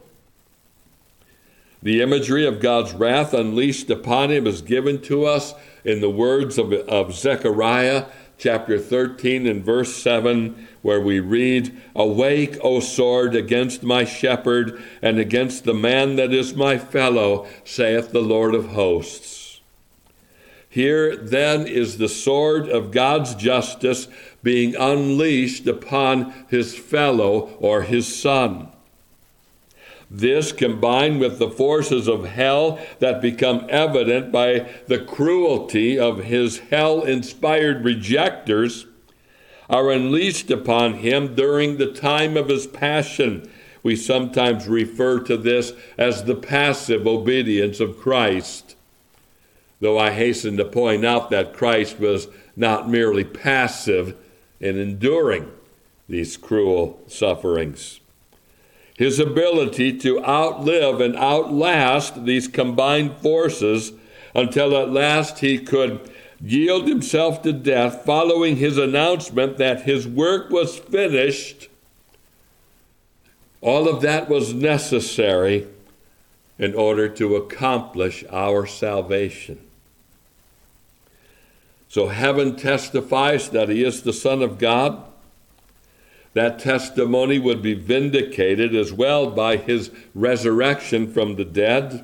The 1.81 2.01
imagery 2.01 2.45
of 2.45 2.61
God's 2.61 2.93
wrath 2.93 3.33
unleashed 3.33 3.89
upon 3.89 4.31
him 4.31 4.45
is 4.45 4.61
given 4.61 5.01
to 5.01 5.25
us 5.25 5.53
in 5.83 5.99
the 5.99 6.09
words 6.09 6.57
of, 6.57 6.71
of 6.71 7.13
Zechariah 7.13 8.05
chapter 8.37 8.79
13 8.79 9.47
and 9.47 9.63
verse 9.63 9.93
7, 9.95 10.67
where 10.83 11.01
we 11.01 11.19
read, 11.19 11.75
Awake, 11.95 12.57
O 12.61 12.79
sword, 12.79 13.35
against 13.35 13.81
my 13.81 14.03
shepherd, 14.03 14.79
and 15.01 15.17
against 15.17 15.63
the 15.63 15.73
man 15.73 16.17
that 16.17 16.31
is 16.31 16.55
my 16.55 16.77
fellow, 16.77 17.47
saith 17.63 18.11
the 18.11 18.21
Lord 18.21 18.53
of 18.53 18.67
hosts. 18.67 19.61
Here 20.69 21.15
then 21.15 21.65
is 21.67 21.97
the 21.97 22.09
sword 22.09 22.67
of 22.67 22.91
God's 22.91 23.33
justice 23.35 24.07
being 24.41 24.75
unleashed 24.75 25.67
upon 25.67 26.33
his 26.49 26.75
fellow 26.75 27.55
or 27.59 27.83
his 27.83 28.13
son. 28.13 28.69
This, 30.09 30.51
combined 30.51 31.19
with 31.19 31.39
the 31.39 31.49
forces 31.49 32.07
of 32.07 32.25
hell 32.25 32.79
that 32.99 33.21
become 33.21 33.65
evident 33.69 34.31
by 34.31 34.67
the 34.87 34.99
cruelty 34.99 35.97
of 35.97 36.25
his 36.25 36.59
hell 36.59 37.03
inspired 37.03 37.85
rejectors, 37.85 38.85
are 39.69 39.91
unleashed 39.91 40.51
upon 40.51 40.95
him 40.95 41.35
during 41.35 41.77
the 41.77 41.91
time 41.91 42.37
of 42.37 42.49
his 42.49 42.67
passion. 42.67 43.49
We 43.81 43.95
sometimes 43.95 44.67
refer 44.67 45.19
to 45.21 45.37
this 45.37 45.73
as 45.97 46.23
the 46.23 46.35
passive 46.35 47.07
obedience 47.07 47.79
of 47.79 47.99
Christ. 47.99 48.75
Though 49.79 49.99
I 49.99 50.11
hasten 50.11 50.57
to 50.57 50.65
point 50.65 51.05
out 51.05 51.29
that 51.31 51.53
Christ 51.53 51.99
was 51.99 52.27
not 52.55 52.89
merely 52.89 53.23
passive 53.23 54.15
in 54.59 54.77
enduring 54.77 55.51
these 56.07 56.37
cruel 56.37 57.01
sufferings 57.07 57.99
his 58.95 59.19
ability 59.19 59.97
to 59.97 60.23
outlive 60.23 61.01
and 61.01 61.15
outlast 61.15 62.25
these 62.25 62.47
combined 62.47 63.17
forces 63.17 63.91
until 64.35 64.77
at 64.77 64.91
last 64.91 65.39
he 65.39 65.57
could 65.57 65.99
yield 66.43 66.87
himself 66.89 67.41
to 67.41 67.53
death 67.53 68.03
following 68.05 68.57
his 68.57 68.77
announcement 68.77 69.57
that 69.57 69.83
his 69.83 70.05
work 70.05 70.49
was 70.49 70.77
finished. 70.77 71.69
All 73.61 73.87
of 73.87 74.01
that 74.01 74.27
was 74.27 74.53
necessary 74.53 75.65
in 76.59 76.75
order 76.75 77.07
to 77.07 77.37
accomplish 77.37 78.25
our 78.29 78.65
salvation. 78.67 79.59
So 81.87 82.09
heaven 82.09 82.57
testifies 82.57 83.49
that 83.49 83.69
he 83.69 83.83
is 83.83 84.01
the 84.01 84.13
Son 84.13 84.41
of 84.41 84.59
God. 84.59 85.05
that 86.33 86.57
testimony 86.57 87.37
would 87.37 87.61
be 87.61 87.75
vindicated 87.75 88.75
as 88.75 88.91
well 88.91 89.29
by 89.29 89.55
his 89.55 89.91
resurrection 90.15 91.07
from 91.07 91.35
the 91.35 91.45
dead. 91.45 92.03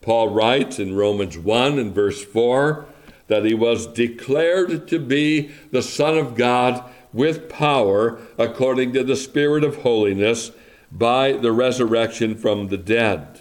Paul 0.00 0.30
writes 0.30 0.78
in 0.78 0.96
Romans 0.96 1.36
1 1.36 1.78
and 1.78 1.94
verse 1.94 2.24
4 2.24 2.86
that 3.28 3.44
he 3.44 3.54
was 3.54 3.86
declared 3.86 4.86
to 4.88 4.98
be 4.98 5.50
the 5.70 5.82
Son 5.82 6.16
of 6.16 6.36
God 6.36 6.84
with 7.12 7.48
power 7.48 8.18
according 8.38 8.92
to 8.92 9.02
the 9.02 9.16
Spirit 9.16 9.64
of 9.64 9.82
holiness 9.82 10.52
by 10.92 11.32
the 11.32 11.52
resurrection 11.52 12.34
from 12.34 12.68
the 12.68 12.76
dead. 12.76 13.40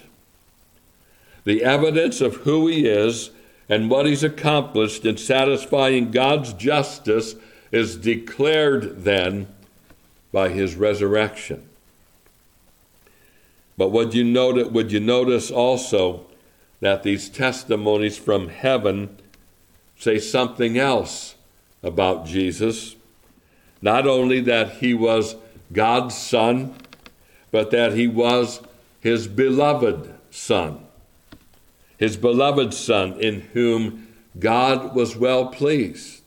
The 1.44 1.64
evidence 1.64 2.22
of 2.22 2.38
who 2.38 2.68
he 2.68 2.88
is 2.88 3.30
and 3.70 3.90
what 3.90 4.06
he's 4.06 4.24
accomplished 4.24 5.06
in 5.06 5.18
satisfying 5.18 6.12
God's 6.12 6.54
justice 6.54 7.36
is 7.72 7.98
declared 7.98 9.04
then 9.04 9.48
by 10.32 10.50
his 10.50 10.76
resurrection. 10.76 11.68
But 13.78 13.92
would 13.92 14.14
you 14.14 14.24
notice, 14.24 14.70
would 14.70 14.92
you 14.92 15.00
notice 15.00 15.52
also 15.52 16.26
that 16.80 17.04
these 17.04 17.30
testimonies 17.30 18.18
from 18.18 18.50
heaven 18.50 19.18
say 19.98 20.20
something 20.20 20.78
else 20.78 21.36
about 21.84 22.26
Jesus? 22.26 22.96
Not 23.82 24.08
only 24.08 24.42
that 24.42 24.74
he 24.78 24.94
was 24.94 25.36
God's 25.72 26.18
son, 26.18 26.76
but 27.52 27.72
that 27.72 27.94
he 27.94 28.08
was 28.08 28.62
his 29.00 29.28
beloved 29.28 30.14
son. 30.32 30.86
His 31.98 32.18
beloved 32.18 32.74
son 32.74 33.20
in 33.20 33.42
whom 33.54 34.08
God 34.38 34.96
was 34.96 35.16
well 35.16 35.48
pleased. 35.48 36.24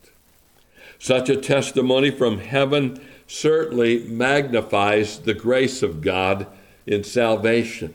Such 0.97 1.29
a 1.29 1.37
testimony 1.37 2.11
from 2.11 2.39
heaven 2.39 2.99
certainly 3.27 3.99
magnifies 4.07 5.19
the 5.19 5.33
grace 5.33 5.83
of 5.83 6.01
God 6.01 6.47
in 6.87 7.03
salvation. 7.03 7.93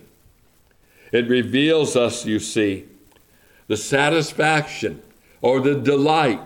It 1.13 1.29
reveals 1.29 1.97
us, 1.97 2.25
you 2.25 2.39
see, 2.39 2.85
the 3.67 3.77
satisfaction 3.77 5.03
or 5.45 5.61
the 5.61 5.75
delight 5.75 6.41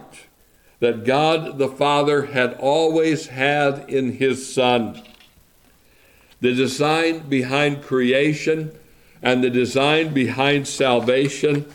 that 0.81 1.05
God 1.05 1.59
the 1.59 1.69
Father 1.69 2.27
had 2.27 2.55
always 2.55 3.29
had 3.29 3.89
in 3.89 4.15
His 4.15 4.53
Son. 4.53 5.01
The 6.41 6.53
design 6.53 7.21
behind 7.21 7.85
creation 7.85 8.77
and 9.23 9.45
the 9.45 9.51
design 9.51 10.13
behind 10.13 10.67
salvation 10.67 11.73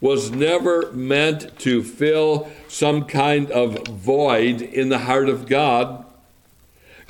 was 0.00 0.30
never 0.30 0.92
meant 0.92 1.58
to 1.58 1.82
fill 1.82 2.48
some 2.68 3.04
kind 3.04 3.50
of 3.50 3.88
void 3.88 4.62
in 4.62 4.90
the 4.90 5.00
heart 5.00 5.28
of 5.28 5.48
God. 5.48 6.04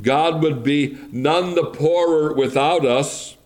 God 0.00 0.43
would 0.43 0.64
be 0.64 0.97
none 1.12 1.55
the 1.55 1.67
poorer 1.67 2.33
without 2.33 2.87
us, 2.87 3.37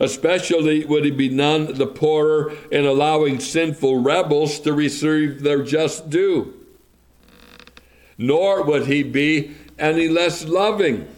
especially 0.00 0.84
would 0.84 1.04
he 1.04 1.10
be 1.10 1.28
none 1.28 1.74
the 1.74 1.86
poorer 1.86 2.52
in 2.70 2.84
allowing 2.84 3.40
sinful 3.40 3.98
rebels 3.98 4.60
to 4.60 4.72
receive 4.72 5.42
their 5.42 5.62
just 5.62 6.10
due. 6.10 6.54
Nor 8.18 8.62
would 8.64 8.86
he 8.86 9.02
be 9.02 9.54
any 9.78 10.08
less 10.08 10.44
loving, 10.44 11.08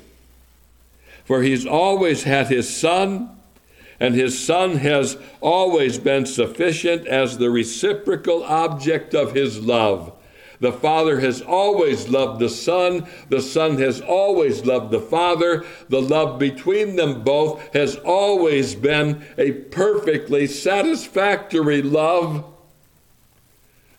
for 1.25 1.43
he's 1.43 1.67
always 1.67 2.23
had 2.23 2.49
his 2.49 2.75
Son 2.75 3.31
and 4.01 4.15
his 4.15 4.39
Son 4.45 4.77
has 4.77 5.17
always 5.41 5.99
been 5.99 6.27
sufficient 6.27 7.07
as 7.07 7.39
the 7.39 7.51
reciprocal 7.51 8.43
object 8.45 9.15
of 9.15 9.33
his 9.33 9.61
love. 9.61 10.13
The 10.61 10.73
Father 10.73 11.21
has 11.21 11.41
always 11.43 12.09
loved 12.09 12.41
the 12.41 12.49
Son. 12.49 13.07
The 13.29 13.43
Son 13.43 13.79
has 13.79 14.01
always 14.01 14.65
loved 14.65 14.91
the 14.91 15.01
Father. 15.01 15.65
The 15.89 16.03
love 16.03 16.39
between 16.39 16.97
them 16.97 17.25
both 17.25 17.73
has 17.75 17.97
always 17.97 18.75
been 18.75 19.25
a 19.37 19.53
perfectly 19.53 20.47
satisfactory 20.47 21.83
love. 21.83 22.45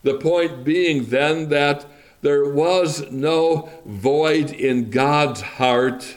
The 0.02 0.14
point 0.14 0.64
being 0.64 1.06
then 1.06 1.48
that 1.50 1.84
there 2.22 2.48
was 2.48 3.10
no 3.10 3.68
void 3.84 4.50
in 4.50 4.90
God's 4.90 5.42
heart 5.42 6.16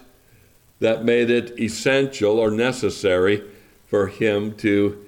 that 0.80 1.04
made 1.04 1.30
it 1.30 1.60
essential 1.60 2.40
or 2.40 2.52
necessary 2.52 3.44
for 3.88 4.08
him 4.08 4.56
to 4.58 5.04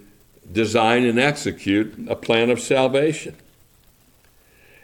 design 0.52 1.06
and 1.06 1.17
execute 1.20 1.94
a 2.10 2.15
plan 2.15 2.50
of 2.50 2.60
salvation 2.60 3.36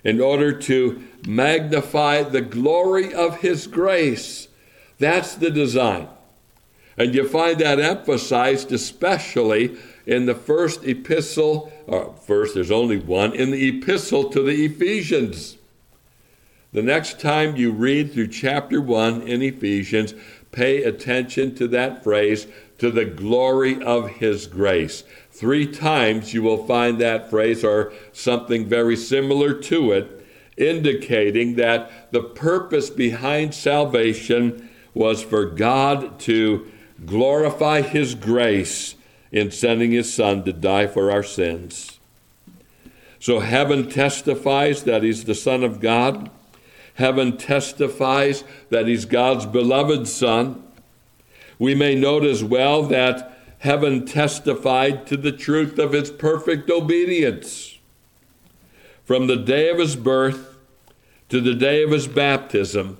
in 0.04 0.22
order 0.22 0.52
to 0.52 1.04
magnify 1.28 2.24
the 2.24 2.42
glory 2.42 3.14
of 3.14 3.42
his 3.42 3.68
grace. 3.68 4.48
That's 5.00 5.36
the 5.36 5.52
design. 5.52 6.08
And 6.98 7.14
you 7.14 7.28
find 7.28 7.60
that 7.60 7.80
emphasized 7.80 8.72
especially 8.72 9.78
in 10.06 10.26
the 10.26 10.36
first 10.36 10.84
epistle, 10.86 11.72
or 11.86 12.16
first, 12.26 12.56
there's 12.56 12.72
only 12.72 12.98
one, 12.98 13.36
in 13.36 13.52
the 13.52 13.78
epistle 13.78 14.30
to 14.30 14.42
the 14.42 14.66
Ephesians. 14.66 15.58
The 16.74 16.82
next 16.82 17.20
time 17.20 17.56
you 17.56 17.72
read 17.72 18.14
through 18.14 18.28
chapter 18.28 18.82
1 18.82 19.22
in 19.24 19.42
Ephesians, 19.42 20.14
pay 20.52 20.84
attention 20.84 21.56
to 21.56 21.68
that 21.68 22.04
phrase, 22.04 22.48
to 22.80 22.90
the 22.90 23.06
glory 23.06 23.82
of 23.82 24.10
his 24.10 24.48
grace. 24.48 25.04
Three 25.38 25.72
times 25.72 26.34
you 26.34 26.42
will 26.42 26.66
find 26.66 26.98
that 26.98 27.30
phrase 27.30 27.64
or 27.64 27.94
something 28.12 28.66
very 28.66 28.96
similar 28.96 29.54
to 29.54 29.92
it, 29.92 30.26
indicating 30.58 31.58
that 31.58 32.12
the 32.12 32.24
purpose 32.24 32.90
behind 32.90 33.54
salvation 33.54 34.68
was 34.96 35.22
for 35.22 35.46
God 35.46 36.20
to 36.22 36.72
glorify 37.06 37.82
his 37.82 38.16
grace 38.16 38.96
in 39.32 39.52
sending 39.52 39.92
his 39.92 40.12
son 40.12 40.44
to 40.44 40.52
die 40.52 40.88
for 40.88 41.12
our 41.12 41.22
sins. 41.22 42.00
So 43.20 43.40
heaven 43.40 43.92
testifies 43.92 44.86
that 44.86 45.04
he's 45.04 45.26
the 45.26 45.36
Son 45.36 45.64
of 45.64 45.80
God. 45.80 46.32
Heaven 46.96 47.38
testifies 47.38 48.44
that 48.72 48.88
he's 48.88 49.06
God's 49.06 49.46
beloved 49.46 50.08
Son. 50.08 50.64
We 51.60 51.76
may 51.76 51.94
note 51.94 52.24
as 52.24 52.44
well 52.44 52.82
that 52.88 53.37
heaven 53.60 54.06
testified 54.06 55.08
to 55.08 55.18
the 55.18 55.32
truth 55.32 55.80
of 55.80 55.94
his 55.94 56.12
perfect 56.12 56.70
obedience. 56.70 57.78
From 59.04 59.28
the 59.28 59.38
day 59.38 59.70
of 59.70 59.80
his 59.80 59.96
birth 59.96 60.58
to 61.30 61.42
the 61.42 61.54
day 61.54 61.84
of 61.84 61.92
his 61.92 62.08
baptism, 62.08 62.98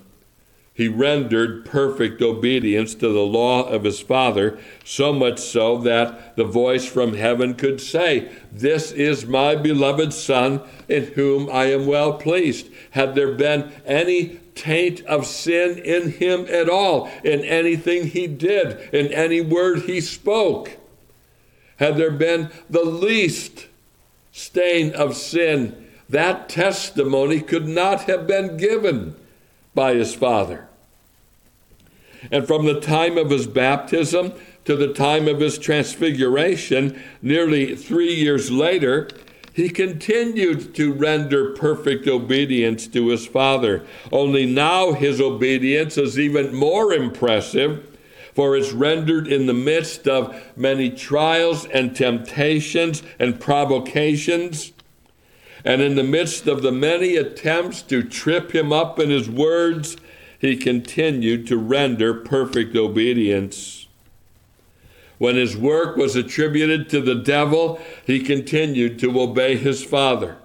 he 0.78 0.88
rendered 0.88 1.66
perfect 1.66 2.22
obedience 2.22 2.94
to 2.94 3.10
the 3.10 3.26
law 3.26 3.64
of 3.68 3.84
his 3.84 4.00
Father, 4.00 4.60
so 4.86 5.12
much 5.12 5.40
so 5.40 5.80
that 5.80 6.36
the 6.36 6.44
voice 6.44 6.86
from 6.86 7.16
heaven 7.16 7.56
could 7.56 7.82
say, 7.82 8.32
This 8.52 8.92
is 8.92 9.26
my 9.26 9.56
beloved 9.56 10.14
Son, 10.14 10.62
in 10.88 11.06
whom 11.14 11.50
I 11.52 11.72
am 11.72 11.88
well 11.88 12.14
pleased. 12.14 12.68
Had 12.92 13.16
there 13.16 13.34
been 13.34 13.72
any 13.88 14.40
taint 14.58 15.02
of 15.02 15.26
sin 15.26 15.78
in 15.78 16.12
him 16.12 16.46
at 16.50 16.70
all, 16.70 17.10
in 17.24 17.42
anything 17.46 18.08
he 18.08 18.28
did, 18.28 18.94
in 18.94 19.08
any 19.14 19.40
word 19.40 19.84
he 19.84 20.02
spoke, 20.02 20.72
had 21.78 21.96
there 21.96 22.12
been 22.12 22.50
the 22.70 22.84
least 22.84 23.68
stain 24.32 24.94
of 24.94 25.16
sin, 25.16 25.88
that 26.10 26.50
testimony 26.50 27.40
could 27.40 27.68
not 27.68 28.04
have 28.04 28.26
been 28.26 28.58
given 28.58 29.16
by 29.76 29.94
his 29.94 30.14
Father. 30.16 30.68
And 32.32 32.48
from 32.48 32.66
the 32.66 32.80
time 32.80 33.18
of 33.18 33.30
his 33.30 33.46
baptism 33.46 34.34
to 34.66 34.76
the 34.76 34.94
time 34.94 35.28
of 35.28 35.40
his 35.40 35.58
transfiguration, 35.58 37.02
nearly 37.22 37.76
three 37.76 38.14
years 38.14 38.52
later, 38.52 39.10
he 39.58 39.70
continued 39.70 40.76
to 40.76 40.94
render 40.94 41.50
perfect 41.56 42.08
obedience 42.08 42.86
to 42.86 43.08
his 43.08 43.26
Father. 43.26 43.84
Only 44.12 44.46
now 44.46 44.92
his 44.92 45.20
obedience 45.20 45.98
is 45.98 46.20
even 46.20 46.54
more 46.54 46.94
impressive, 46.94 47.84
for 48.36 48.56
it's 48.56 48.72
rendered 48.72 49.28
in 49.28 49.48
the 49.48 49.56
midst 49.56 50.08
of 50.08 50.40
many 50.56 50.92
trials 50.92 51.66
and 51.66 51.96
temptations 51.96 53.02
and 53.18 53.40
provocations. 53.40 54.74
And 55.66 55.82
in 55.82 55.96
the 55.96 56.04
midst 56.04 56.46
of 56.46 56.62
the 56.62 56.72
many 56.72 57.16
attempts 57.16 57.82
to 57.82 58.04
trip 58.04 58.54
him 58.54 58.72
up 58.72 59.00
in 59.00 59.10
his 59.10 59.28
words, 59.28 59.98
he 60.38 60.56
continued 60.56 61.48
to 61.48 61.58
render 61.58 62.14
perfect 62.14 62.76
obedience. 62.76 63.77
When 65.18 65.36
his 65.36 65.58
work 65.58 65.98
was 65.98 66.16
attributed 66.16 66.90
to 66.90 67.02
the 67.02 67.16
devil, 67.16 67.80
he 68.06 68.20
continued 68.20 69.00
to 69.00 69.20
obey 69.20 69.58
his 69.58 69.84
Father. 69.84 70.38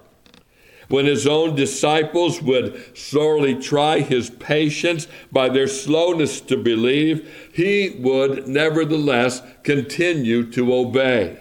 When 0.89 1.05
his 1.05 1.25
own 1.25 1.55
disciples 1.55 2.41
would 2.41 2.97
sorely 2.97 3.55
try 3.55 3.99
his 3.99 4.29
patience 4.29 5.07
by 5.31 5.49
their 5.49 5.67
slowness 5.67 6.41
to 6.41 6.57
believe, 6.57 7.49
he 7.53 7.95
would 7.99 8.47
nevertheless 8.47 9.41
continue 9.63 10.49
to 10.51 10.73
obey. 10.73 11.39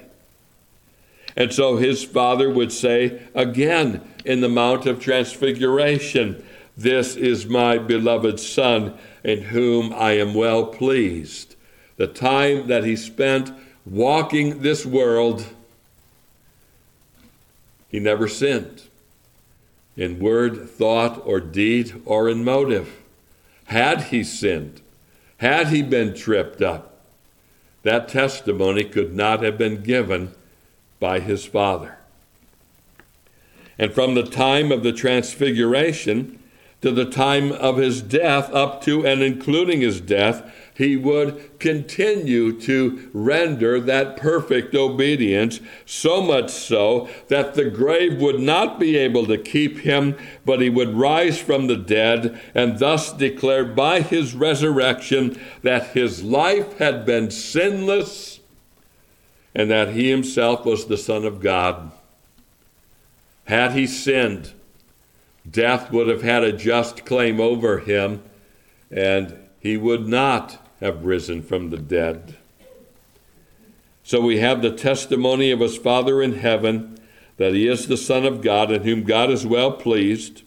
And 1.37 1.53
so 1.53 1.77
his 1.77 2.05
father 2.05 2.51
would 2.51 2.73
say 2.73 3.23
again 3.35 4.03
in 4.25 4.41
the 4.41 4.49
Mount 4.49 4.87
of 4.87 5.01
Transfiguration, 5.01 6.45
This 6.77 7.17
is 7.17 7.47
my 7.47 7.79
beloved 7.79 8.39
Son, 8.39 8.97
in 9.25 9.43
whom 9.43 9.93
I 9.93 10.13
am 10.13 10.35
well 10.35 10.67
pleased. 10.67 11.52
The 11.97 12.07
time 12.07 12.67
that 12.69 12.85
he 12.85 12.97
spent 12.97 13.53
walking 13.85 14.63
this 14.63 14.87
world, 14.87 15.47
he 17.89 18.01
never 18.01 18.29
sinned 18.29 18.83
in 19.97 20.19
word, 20.19 20.69
thought, 20.69 21.23
or 21.27 21.41
deed, 21.41 22.01
or 22.07 22.29
in 22.29 22.45
motive. 22.45 23.03
Had 23.67 24.05
he 24.05 24.25
sinned, 24.25 24.81
had 25.39 25.69
he 25.69 25.83
been 25.83 26.15
tripped 26.15 26.63
up, 26.63 27.01
that 27.83 28.09
testimony 28.09 28.85
could 28.85 29.15
not 29.15 29.43
have 29.43 29.59
been 29.59 29.83
given 29.83 30.33
by 31.01 31.21
his 31.21 31.45
Father. 31.45 31.99
And 33.79 33.93
from 33.93 34.15
the 34.15 34.23
time 34.23 34.71
of 34.71 34.83
the 34.83 34.93
transfiguration 34.93 36.39
to 36.81 36.91
the 36.91 37.05
time 37.05 37.53
of 37.53 37.77
his 37.77 38.01
death, 38.03 38.53
up 38.53 38.83
to 38.83 39.07
and 39.07 39.23
including 39.23 39.81
his 39.81 40.01
death, 40.01 40.55
he 40.75 40.97
would 40.97 41.59
continue 41.59 42.59
to 42.61 43.11
render 43.13 43.79
that 43.81 44.17
perfect 44.17 44.75
obedience, 44.75 45.61
so 45.85 46.23
much 46.23 46.51
so 46.51 47.09
that 47.29 47.55
the 47.55 47.69
grave 47.69 48.21
would 48.21 48.41
not 48.41 48.81
be 48.81 48.97
able 48.97 49.27
to 49.27 49.37
keep 49.37 49.81
him, 49.81 50.17
but 50.45 50.61
he 50.61 50.71
would 50.71 50.95
rise 50.95 51.39
from 51.39 51.67
the 51.67 51.77
dead, 51.77 52.41
and 52.55 52.79
thus 52.79 53.13
declare 53.13 53.65
by 53.65 54.01
his 54.01 54.35
resurrection 54.35 55.39
that 55.63 55.89
his 55.89 56.23
life 56.23 56.79
had 56.79 57.05
been 57.05 57.31
sinless 57.31 58.41
and 59.55 59.71
that 59.71 59.91
he 59.91 60.11
himself 60.11 60.65
was 60.65 60.87
the 60.87 60.97
Son 60.97 61.25
of 61.25 61.41
God. 61.41 61.93
Had 63.45 63.73
he 63.73 63.87
sinned, 63.87 64.53
death 65.49 65.91
would 65.91 66.09
have 66.09 66.23
had 66.23 66.45
a 66.45 66.53
just 66.53 67.05
claim 67.05 67.41
over 67.41 67.81
him, 67.81 68.23
and 68.91 69.37
he 69.61 69.77
would 69.77 70.09
not 70.09 70.62
have 70.83 71.05
risen 71.05 71.43
from 71.43 71.71
the 71.71 71.79
dead. 71.79 72.37
So 74.03 74.21
we 74.21 74.41
have 74.41 74.63
the 74.63 74.73
testimony 74.73 75.53
of 75.53 75.61
his 75.61 75.77
Father 75.77 76.21
in 76.21 76.35
heaven 76.35 76.99
that 77.37 77.55
he 77.55 77.69
is 77.69 77.87
the 77.87 77.97
Son 77.97 78.27
of 78.27 78.43
God 78.43 78.71
in 78.71 78.83
whom 78.83 79.05
God 79.05 79.31
is 79.31 79.47
well 79.47 79.73
pleased. 79.73 80.43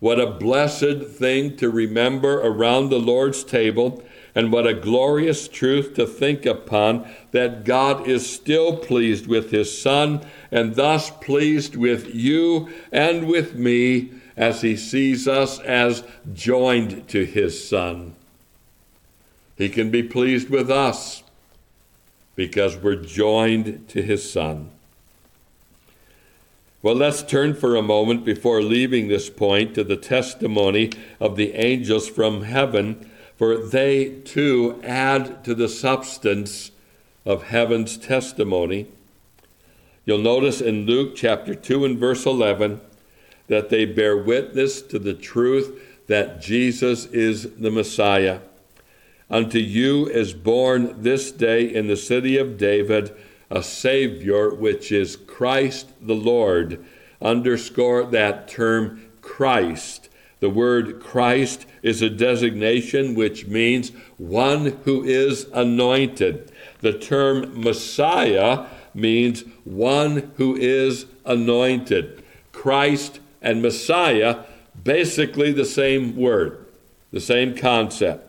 What 0.00 0.20
a 0.20 0.30
blessed 0.30 1.02
thing 1.08 1.56
to 1.56 1.70
remember 1.70 2.40
around 2.40 2.90
the 2.90 3.00
Lord's 3.00 3.42
table 3.42 4.02
and 4.34 4.52
what 4.52 4.66
a 4.66 4.74
glorious 4.74 5.48
truth 5.48 5.94
to 5.94 6.06
think 6.06 6.46
upon 6.46 7.08
that 7.32 7.64
God 7.64 8.06
is 8.06 8.32
still 8.32 8.76
pleased 8.76 9.26
with 9.26 9.50
his 9.50 9.80
Son 9.80 10.24
and 10.52 10.76
thus 10.76 11.10
pleased 11.10 11.74
with 11.74 12.14
you 12.14 12.68
and 12.92 13.26
with 13.26 13.54
me 13.54 14.12
as 14.36 14.60
he 14.60 14.76
sees 14.76 15.26
us 15.26 15.58
as 15.60 16.04
joined 16.32 17.08
to 17.08 17.24
his 17.24 17.68
Son. 17.68 18.14
He 19.58 19.68
can 19.68 19.90
be 19.90 20.02
pleased 20.02 20.48
with 20.48 20.70
us 20.70 21.22
because 22.36 22.76
we're 22.76 22.94
joined 22.94 23.88
to 23.88 24.00
his 24.00 24.30
Son. 24.30 24.70
Well, 26.80 26.94
let's 26.94 27.24
turn 27.24 27.54
for 27.54 27.74
a 27.74 27.82
moment 27.82 28.24
before 28.24 28.62
leaving 28.62 29.08
this 29.08 29.28
point 29.28 29.74
to 29.74 29.82
the 29.82 29.96
testimony 29.96 30.92
of 31.18 31.34
the 31.34 31.54
angels 31.54 32.08
from 32.08 32.44
heaven 32.44 33.10
for 33.38 33.56
they 33.56 34.10
too 34.24 34.80
add 34.84 35.44
to 35.44 35.54
the 35.54 35.68
substance 35.68 36.72
of 37.24 37.44
heaven's 37.44 37.96
testimony. 37.96 38.86
You'll 40.04 40.18
notice 40.18 40.60
in 40.60 40.86
Luke 40.86 41.14
chapter 41.14 41.54
2 41.54 41.84
and 41.84 41.98
verse 41.98 42.26
11 42.26 42.80
that 43.46 43.70
they 43.70 43.84
bear 43.84 44.16
witness 44.16 44.82
to 44.82 44.98
the 44.98 45.14
truth 45.14 45.80
that 46.08 46.40
Jesus 46.40 47.06
is 47.06 47.54
the 47.56 47.70
Messiah. 47.70 48.40
Unto 49.30 49.58
you 49.58 50.06
is 50.06 50.32
born 50.32 51.02
this 51.02 51.30
day 51.30 51.64
in 51.64 51.86
the 51.86 51.96
city 51.96 52.38
of 52.38 52.56
David 52.56 53.14
a 53.50 53.62
Savior, 53.62 54.54
which 54.54 54.92
is 54.92 55.16
Christ 55.16 55.90
the 56.00 56.14
Lord. 56.14 56.84
Underscore 57.20 58.04
that 58.04 58.48
term 58.48 59.06
Christ. 59.22 60.08
The 60.40 60.50
word 60.50 61.00
Christ 61.00 61.66
is 61.82 62.00
a 62.00 62.10
designation 62.10 63.14
which 63.14 63.46
means 63.46 63.90
one 64.18 64.78
who 64.84 65.02
is 65.02 65.48
anointed. 65.52 66.52
The 66.80 66.96
term 66.96 67.60
Messiah 67.60 68.66
means 68.94 69.42
one 69.64 70.32
who 70.36 70.56
is 70.56 71.06
anointed. 71.24 72.22
Christ 72.52 73.20
and 73.42 73.62
Messiah, 73.62 74.44
basically 74.82 75.52
the 75.52 75.64
same 75.64 76.16
word, 76.16 76.66
the 77.10 77.20
same 77.20 77.56
concept. 77.56 78.27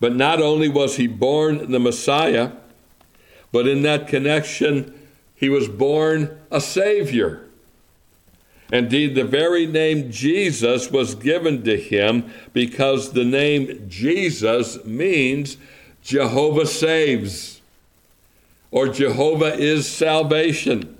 But 0.00 0.14
not 0.14 0.40
only 0.40 0.68
was 0.68 0.96
he 0.96 1.06
born 1.06 1.72
the 1.72 1.80
Messiah, 1.80 2.52
but 3.50 3.66
in 3.66 3.82
that 3.82 4.06
connection, 4.06 4.94
he 5.34 5.48
was 5.48 5.68
born 5.68 6.38
a 6.50 6.60
Savior. 6.60 7.44
Indeed, 8.70 9.14
the 9.14 9.24
very 9.24 9.66
name 9.66 10.10
Jesus 10.10 10.90
was 10.90 11.14
given 11.14 11.62
to 11.64 11.76
him 11.76 12.30
because 12.52 13.12
the 13.12 13.24
name 13.24 13.86
Jesus 13.88 14.84
means 14.84 15.56
Jehovah 16.02 16.66
saves 16.66 17.60
or 18.70 18.88
Jehovah 18.88 19.54
is 19.54 19.88
salvation. 19.88 20.96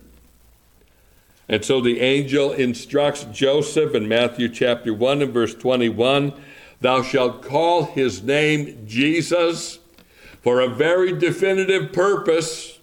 And 1.48 1.64
so 1.64 1.80
the 1.80 2.00
angel 2.00 2.52
instructs 2.52 3.24
Joseph 3.24 3.94
in 3.94 4.08
Matthew 4.08 4.48
chapter 4.48 4.92
1 4.92 5.22
and 5.22 5.32
verse 5.32 5.54
21 5.54 6.32
Thou 6.80 7.02
shalt 7.02 7.42
call 7.42 7.84
his 7.84 8.22
name 8.22 8.84
Jesus 8.86 9.78
for 10.40 10.60
a 10.60 10.68
very 10.68 11.12
definitive 11.12 11.92
purpose, 11.92 12.78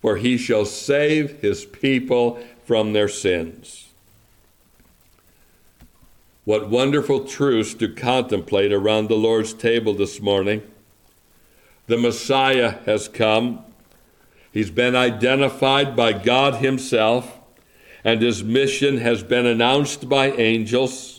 for 0.00 0.16
he 0.16 0.38
shall 0.38 0.64
save 0.64 1.40
his 1.40 1.64
people 1.64 2.38
from 2.64 2.92
their 2.92 3.08
sins. 3.08 3.88
What 6.44 6.70
wonderful 6.70 7.24
truths 7.24 7.74
to 7.74 7.92
contemplate 7.92 8.72
around 8.72 9.08
the 9.08 9.16
Lord's 9.16 9.52
table 9.52 9.92
this 9.92 10.20
morning. 10.20 10.62
The 11.88 11.98
Messiah 11.98 12.78
has 12.86 13.08
come. 13.08 13.64
He's 14.52 14.70
been 14.70 14.96
identified 14.96 15.94
by 15.94 16.12
God 16.12 16.56
Himself, 16.56 17.38
and 18.02 18.22
His 18.22 18.42
mission 18.42 18.98
has 18.98 19.22
been 19.22 19.44
announced 19.44 20.08
by 20.08 20.30
angels. 20.32 21.17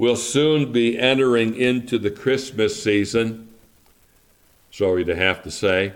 We'll 0.00 0.16
soon 0.16 0.72
be 0.72 0.98
entering 0.98 1.54
into 1.54 1.98
the 1.98 2.10
Christmas 2.10 2.82
season. 2.82 3.50
Sorry 4.70 5.04
to 5.04 5.14
have 5.14 5.42
to 5.42 5.50
say. 5.50 5.92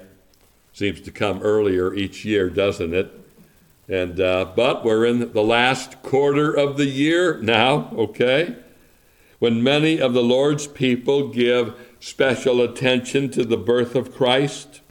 Seems 0.75 1.01
to 1.01 1.11
come 1.11 1.41
earlier 1.41 1.95
each 1.95 2.23
year, 2.23 2.51
doesn't 2.51 2.93
it? 2.93 3.11
And 3.89 4.21
uh, 4.21 4.53
but 4.55 4.85
we're 4.85 5.07
in 5.07 5.33
the 5.33 5.43
last 5.43 6.03
quarter 6.03 6.53
of 6.53 6.77
the 6.77 6.85
year 6.85 7.39
now, 7.39 7.91
okay? 7.95 8.57
When 9.39 9.63
many 9.63 10.03
of 10.03 10.13
the 10.13 10.23
Lord's 10.23 10.67
people 10.67 11.29
give 11.29 11.75
special 11.99 12.61
attention 12.61 13.31
to 13.31 13.43
the 13.43 13.57
birth 13.57 13.95
of 13.95 14.15
Christ. 14.15 14.83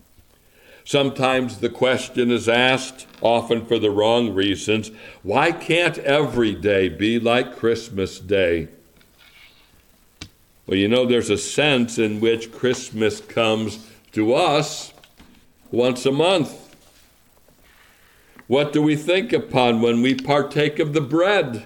Sometimes 0.84 1.60
the 1.60 1.70
question 1.70 2.32
is 2.32 2.50
asked, 2.50 3.06
often 3.22 3.64
for 3.64 3.78
the 3.78 3.92
wrong 3.92 4.34
reasons, 4.34 4.90
why 5.22 5.52
can't 5.52 6.00
every 6.00 6.56
day 6.56 6.90
be 6.90 7.20
like 7.20 7.56
Christmas 7.56 8.18
Day? 8.18 8.70
Well, 10.66 10.78
you 10.78 10.88
know, 10.88 11.06
there's 11.06 11.30
a 11.30 11.38
sense 11.38 11.98
in 11.98 12.22
which 12.22 12.52
Christmas 12.52 13.20
comes 13.20 13.86
to 14.14 14.34
us 14.34 14.94
once 15.72 16.06
a 16.06 16.12
month. 16.12 16.76
What 18.48 18.72
do 18.72 18.82
we 18.82 18.96
think 18.96 19.34
upon 19.34 19.82
when 19.82 20.02
we 20.02 20.16
partake 20.16 20.80
of 20.80 20.94
the 20.94 21.02
bread? 21.02 21.66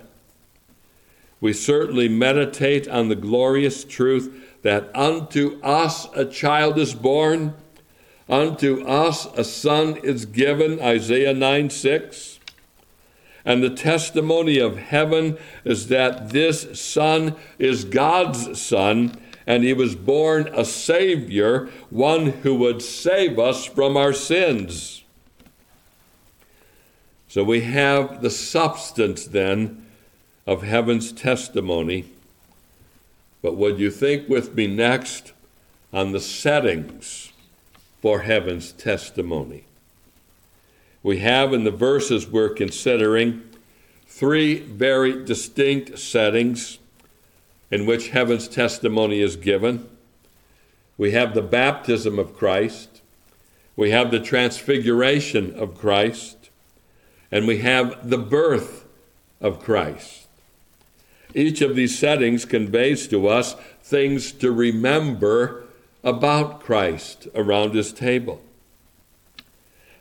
We 1.40 1.54
certainly 1.54 2.10
meditate 2.10 2.88
on 2.88 3.10
the 3.10 3.16
glorious 3.16 3.84
truth 3.84 4.34
that 4.64 4.90
unto 4.96 5.62
us 5.62 6.08
a 6.16 6.26
child 6.26 6.80
is 6.80 6.96
born, 6.96 7.54
unto 8.28 8.84
us 8.84 9.28
a 9.38 9.44
son 9.44 9.98
is 9.98 10.26
given, 10.26 10.80
Isaiah 10.80 11.34
9 11.34 11.70
6. 11.70 12.37
And 13.48 13.64
the 13.64 13.70
testimony 13.70 14.60
of 14.60 14.78
heaven 14.78 15.38
is 15.64 15.88
that 15.88 16.32
this 16.32 16.78
son 16.78 17.38
is 17.58 17.86
God's 17.86 18.62
son, 18.62 19.18
and 19.48 19.64
he 19.64 19.72
was 19.72 19.96
born 19.96 20.50
a 20.54 20.66
Savior, 20.66 21.70
one 21.90 22.26
who 22.26 22.56
would 22.56 22.82
save 22.82 23.40
us 23.40 23.64
from 23.64 23.96
our 23.96 24.12
sins. 24.12 25.06
So 27.30 27.42
we 27.46 27.62
have 27.62 28.22
the 28.22 28.30
substance 28.30 29.26
then 29.26 29.86
of 30.46 30.64
heaven's 30.64 31.14
testimony. 31.14 32.04
But 33.42 33.56
would 33.56 33.80
you 33.80 33.92
think 33.92 34.28
with 34.28 34.56
me 34.56 34.68
next 34.68 35.32
on 35.94 36.12
the 36.12 36.20
settings 36.20 37.32
for 38.02 38.24
heaven's 38.24 38.74
testimony? 38.74 39.67
We 41.08 41.20
have 41.20 41.54
in 41.54 41.64
the 41.64 41.72
verses 41.72 42.28
we're 42.28 42.50
considering 42.50 43.42
three 44.08 44.60
very 44.60 45.24
distinct 45.24 46.00
settings 46.00 46.80
in 47.72 47.86
which 47.86 48.10
heaven's 48.10 48.50
testimony 48.50 49.22
is 49.22 49.38
given. 49.38 49.88
We 50.98 51.12
have 51.12 51.34
the 51.34 51.42
baptism 51.42 52.20
of 52.20 52.36
Christ, 52.36 53.02
we 53.78 53.92
have 53.92 54.12
the 54.12 54.20
transfiguration 54.20 55.58
of 55.58 55.78
Christ, 55.78 56.50
and 57.32 57.48
we 57.48 57.60
have 57.60 58.10
the 58.10 58.18
birth 58.18 58.84
of 59.40 59.62
Christ. 59.62 60.28
Each 61.34 61.62
of 61.62 61.78
these 61.78 61.98
settings 61.98 62.44
conveys 62.44 63.08
to 63.08 63.30
us 63.30 63.56
things 63.82 64.34
to 64.34 64.52
remember 64.52 65.64
about 66.04 66.60
Christ 66.60 67.30
around 67.34 67.76
his 67.76 67.94
table. 67.94 68.42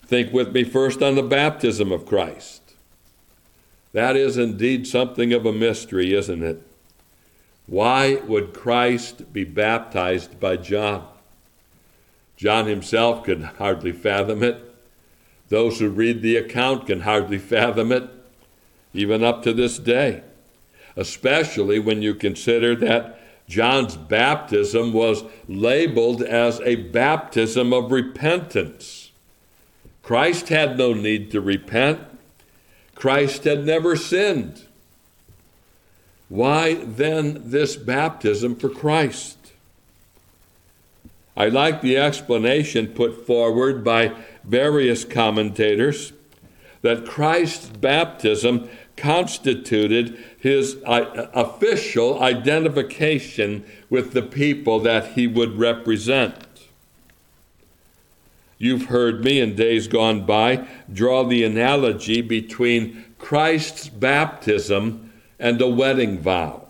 Think 0.07 0.33
with 0.33 0.53
me 0.53 0.63
first 0.63 1.03
on 1.03 1.17
the 1.17 1.23
baptism 1.23 1.91
of 1.91 2.07
Christ. 2.07 2.63
That 3.93 4.17
is 4.17 4.37
indeed 4.37 4.87
something 4.87 5.33
of 5.33 5.47
a 5.47 5.53
mystery, 5.53 6.15
isn't 6.15 6.43
it? 6.43 6.63
Why 7.67 8.17
would 8.27 8.55
Christ 8.55 9.33
be 9.33 9.43
baptized 9.43 10.39
by 10.39 10.59
John? 10.59 11.07
John 12.37 12.67
himself 12.67 13.25
could 13.25 13.43
hardly 13.43 13.93
fathom 13.93 14.43
it. 14.43 14.63
Those 15.49 15.81
who 15.81 15.89
read 15.89 16.23
the 16.23 16.37
account 16.37 16.87
can 16.87 17.01
hardly 17.01 17.39
fathom 17.39 17.91
it, 17.91 18.09
even 18.93 19.25
up 19.25 19.43
to 19.43 19.53
this 19.53 19.79
day, 19.79 20.23
especially 20.95 21.79
when 21.79 22.03
you 22.03 22.15
consider 22.15 22.77
that 22.77 23.21
John's 23.49 23.97
baptism 23.97 24.93
was 24.93 25.25
labeled 25.49 26.23
as 26.23 26.61
a 26.61 26.77
baptism 26.77 27.73
of 27.73 27.93
repentance. 27.93 29.06
Christ 30.07 30.51
had 30.51 30.79
no 30.79 30.93
need 30.93 31.33
to 31.33 31.41
repent, 31.41 31.99
Christ 32.95 33.43
had 33.43 33.67
never 33.67 33.97
sinned. 33.97 34.63
Why 36.29 36.75
then 36.75 37.51
this 37.51 37.75
baptism 37.75 38.55
for 38.55 38.69
Christ? 38.69 39.37
I 41.37 41.49
like 41.49 41.81
the 41.81 41.97
explanation 41.97 42.87
put 42.87 43.27
forward 43.27 43.83
by 43.83 44.13
various 44.45 45.05
commentators 45.05 46.13
that 46.83 47.05
Christ's 47.05 47.71
baptism 47.71 48.71
constituted 48.97 50.23
his 50.39 50.77
uh, 50.87 51.31
official 51.35 52.23
identification 52.23 53.65
with 53.91 54.13
the 54.13 54.23
people 54.23 54.79
that 54.79 55.15
he 55.15 55.27
would 55.27 55.59
represent. 55.59 56.46
You've 58.59 58.87
heard 58.87 59.23
me 59.23 59.41
in 59.41 59.55
days 59.55 59.87
gone 59.87 60.25
by 60.25 60.67
draw 60.93 61.25
the 61.25 61.45
analogy 61.45 62.23
between 62.23 63.05
Christ's 63.19 63.89
baptism 63.89 65.13
and 65.39 65.61
a 65.61 65.69
wedding 65.69 66.19
vow. 66.19 66.67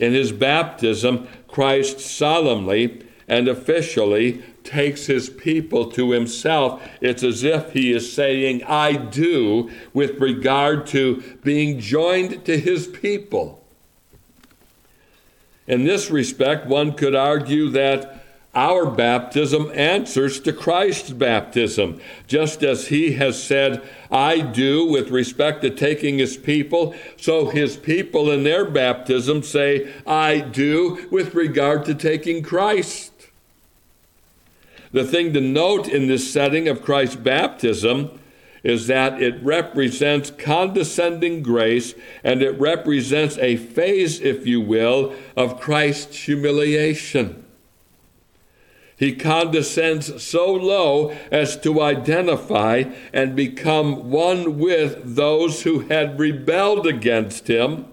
In 0.00 0.12
his 0.12 0.32
baptism, 0.32 1.28
Christ 1.48 2.00
solemnly 2.00 3.02
and 3.28 3.48
officially 3.48 4.42
takes 4.64 5.06
his 5.06 5.30
people 5.30 5.90
to 5.92 6.10
himself. 6.10 6.82
It's 7.00 7.22
as 7.22 7.42
if 7.42 7.72
he 7.72 7.92
is 7.92 8.12
saying, 8.12 8.64
I 8.64 8.94
do, 8.94 9.70
with 9.92 10.20
regard 10.20 10.86
to 10.88 11.22
being 11.42 11.80
joined 11.80 12.44
to 12.44 12.58
his 12.58 12.86
people. 12.86 13.62
In 15.66 15.84
this 15.84 16.10
respect, 16.10 16.66
one 16.66 16.92
could 16.92 17.14
argue 17.14 17.70
that 17.70 18.23
our 18.54 18.86
baptism 18.90 19.70
answers 19.74 20.40
to 20.40 20.52
Christ's 20.52 21.10
baptism, 21.10 22.00
just 22.26 22.62
as 22.62 22.88
he 22.88 23.12
has 23.12 23.42
said, 23.42 23.82
I 24.10 24.40
do 24.40 24.86
with 24.86 25.10
respect 25.10 25.62
to 25.62 25.70
taking 25.70 26.18
his 26.18 26.36
people, 26.36 26.94
so 27.16 27.46
his 27.46 27.76
people 27.76 28.30
in 28.30 28.44
their 28.44 28.64
baptism 28.64 29.42
say, 29.42 29.92
I 30.06 30.40
do 30.40 31.08
with 31.10 31.34
regard 31.34 31.84
to 31.86 31.94
taking 31.94 32.42
Christ. 32.42 33.12
The 34.92 35.04
thing 35.04 35.32
to 35.32 35.40
note 35.40 35.88
in 35.88 36.06
this 36.06 36.32
setting 36.32 36.68
of 36.68 36.82
Christ's 36.82 37.16
baptism 37.16 38.20
is 38.62 38.86
that 38.86 39.20
it 39.22 39.42
represents 39.42 40.30
condescending 40.30 41.42
grace 41.42 41.94
and 42.24 42.42
it 42.42 42.58
represents 42.58 43.36
a 43.38 43.56
phase, 43.56 44.20
if 44.20 44.46
you 44.46 44.60
will, 44.60 45.14
of 45.36 45.60
Christ's 45.60 46.16
humiliation. 46.22 47.43
He 48.96 49.14
condescends 49.14 50.22
so 50.22 50.52
low 50.52 51.14
as 51.30 51.56
to 51.60 51.80
identify 51.80 52.84
and 53.12 53.34
become 53.34 54.10
one 54.10 54.58
with 54.58 55.16
those 55.16 55.62
who 55.62 55.80
had 55.80 56.18
rebelled 56.18 56.86
against 56.86 57.48
him. 57.48 57.86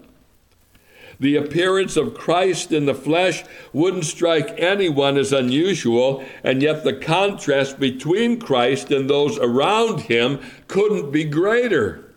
The 1.18 1.36
appearance 1.36 1.96
of 1.96 2.14
Christ 2.14 2.72
in 2.72 2.86
the 2.86 2.94
flesh 2.94 3.44
wouldn't 3.72 4.04
strike 4.04 4.54
anyone 4.58 5.16
as 5.16 5.32
unusual, 5.32 6.24
and 6.42 6.62
yet 6.62 6.82
the 6.82 6.94
contrast 6.94 7.78
between 7.78 8.40
Christ 8.40 8.90
and 8.90 9.08
those 9.08 9.38
around 9.38 10.02
him 10.02 10.40
couldn't 10.66 11.12
be 11.12 11.24
greater. 11.24 12.11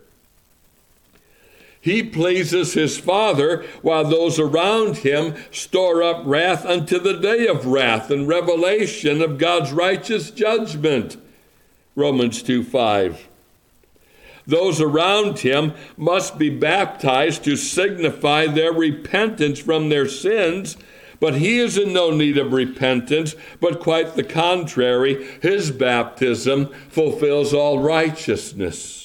He 1.86 2.02
pleases 2.02 2.74
his 2.74 2.98
Father, 2.98 3.63
while 3.84 4.06
those 4.06 4.39
around 4.39 4.98
him 4.98 5.36
store 5.52 6.02
up 6.02 6.24
wrath 6.26 6.65
unto 6.65 6.98
the 6.98 7.13
day 7.13 7.45
of 7.45 7.67
wrath 7.67 8.10
and 8.10 8.28
revelation 8.28 9.21
of 9.21 9.38
God's 9.38 9.71
righteous 9.71 10.32
judgment. 10.32 11.15
Romans 11.95 12.41
2 12.41 12.63
5. 12.63 13.28
Those 14.48 14.82
around 14.82 15.38
him 15.38 15.74
must 15.95 16.39
be 16.39 16.50
baptized 16.50 17.43
to 17.43 17.56
signify 17.56 18.48
their 18.48 18.74
repentance 18.74 19.60
from 19.60 19.89
their 19.89 20.08
sins. 20.08 20.78
But 21.19 21.36
he 21.36 21.60
is 21.60 21.78
in 21.78 21.93
no 21.93 22.10
need 22.10 22.39
of 22.39 22.52
repentance, 22.52 23.36
but 23.62 23.80
quite 23.80 24.15
the 24.15 24.24
contrary. 24.24 25.24
His 25.39 25.69
baptism 25.69 26.74
fulfills 26.89 27.54
all 27.54 27.78
righteousness. 27.78 29.04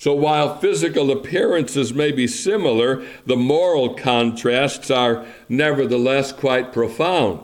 So 0.00 0.14
while 0.14 0.56
physical 0.56 1.10
appearances 1.10 1.92
may 1.92 2.10
be 2.10 2.26
similar, 2.26 3.04
the 3.26 3.36
moral 3.36 3.92
contrasts 3.92 4.90
are 4.90 5.26
nevertheless 5.46 6.32
quite 6.32 6.72
profound. 6.72 7.42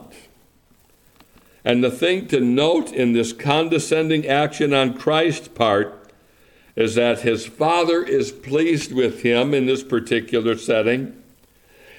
And 1.63 1.83
the 1.83 1.91
thing 1.91 2.27
to 2.29 2.39
note 2.39 2.91
in 2.91 3.13
this 3.13 3.31
condescending 3.31 4.25
action 4.25 4.73
on 4.73 4.97
Christ's 4.97 5.49
part 5.49 6.11
is 6.75 6.95
that 6.95 7.21
his 7.21 7.45
Father 7.45 8.01
is 8.03 8.31
pleased 8.31 8.91
with 8.91 9.21
him 9.21 9.53
in 9.53 9.67
this 9.67 9.83
particular 9.83 10.57
setting. 10.57 11.21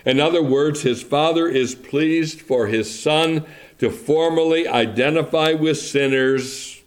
In 0.04 0.18
other 0.18 0.42
words, 0.42 0.82
his 0.82 1.04
Father 1.04 1.46
is 1.46 1.76
pleased 1.76 2.40
for 2.40 2.66
his 2.66 2.98
Son 2.98 3.46
to 3.78 3.90
formally 3.90 4.66
identify 4.66 5.52
with 5.52 5.78
sinners 5.78 6.82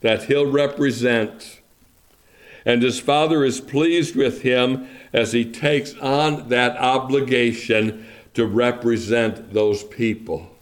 that 0.00 0.22
he'll 0.22 0.50
represent 0.50 1.58
and 2.68 2.82
his 2.82 3.00
father 3.00 3.46
is 3.46 3.62
pleased 3.62 4.14
with 4.14 4.42
him 4.42 4.86
as 5.10 5.32
he 5.32 5.42
takes 5.42 5.94
on 6.00 6.50
that 6.50 6.76
obligation 6.76 8.06
to 8.34 8.44
represent 8.44 9.54
those 9.54 9.82
people. 9.82 10.54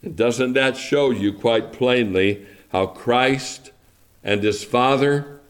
And 0.00 0.16
doesn't 0.16 0.54
that 0.54 0.78
show 0.78 1.10
you 1.10 1.34
quite 1.34 1.74
plainly 1.74 2.46
how 2.70 2.86
Christ 2.86 3.70
and 4.24 4.42
his 4.42 4.64
Father 4.64 5.40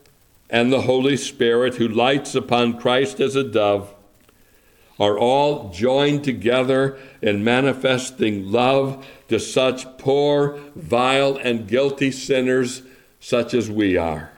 and 0.51 0.73
the 0.73 0.83
Holy 0.83 1.17
Spirit, 1.17 1.77
who 1.77 1.87
lights 1.87 2.35
upon 2.35 2.81
Christ 2.81 3.21
as 3.21 3.37
a 3.37 3.45
dove, 3.45 3.95
are 4.99 5.17
all 5.17 5.71
joined 5.71 6.25
together 6.25 6.99
in 7.23 7.45
manifesting 7.45 8.51
love 8.51 9.07
to 9.29 9.39
such 9.39 9.87
poor, 9.99 10.59
vile, 10.75 11.37
and 11.37 11.69
guilty 11.69 12.11
sinners 12.11 12.83
such 13.21 13.55
as 13.55 13.71
we 13.71 13.97
are? 13.97 14.32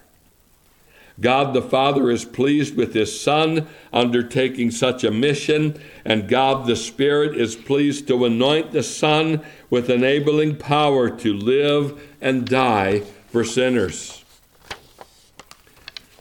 God 1.21 1.55
the 1.55 1.63
Father 1.63 2.11
is 2.11 2.25
pleased 2.25 2.77
with 2.77 2.93
his 2.93 3.21
Son 3.21 3.69
undertaking 3.93 4.71
such 4.71 5.05
a 5.05 5.13
mission, 5.13 5.79
and 6.05 6.29
God 6.29 6.67
the 6.67 6.75
Spirit 6.75 7.37
is 7.37 7.55
pleased 7.55 8.09
to 8.09 8.25
anoint 8.25 8.73
the 8.73 8.83
Son 8.83 9.41
with 9.71 9.89
enabling 9.91 10.57
power 10.57 11.09
to 11.09 11.33
live 11.33 12.03
and 12.21 12.47
die 12.47 13.01
for 13.31 13.45
sinners. 13.45 14.25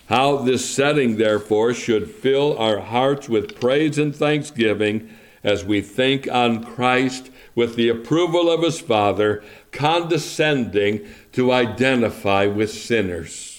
How 0.09 0.37
this 0.37 0.69
setting, 0.69 1.17
therefore, 1.17 1.73
should 1.73 2.11
fill 2.11 2.55
our 2.59 2.79
hearts 2.79 3.27
with 3.27 3.59
praise 3.59 3.97
and 3.97 4.15
thanksgiving 4.15 5.09
as 5.43 5.65
we 5.65 5.81
think 5.81 6.27
on 6.31 6.63
Christ 6.63 7.31
with 7.55 7.75
the 7.75 7.89
approval 7.89 8.49
of 8.49 8.61
his 8.61 8.79
Father, 8.79 9.43
condescending 9.71 11.07
to 11.31 11.51
identify 11.51 12.45
with 12.45 12.71
sinners. 12.71 13.52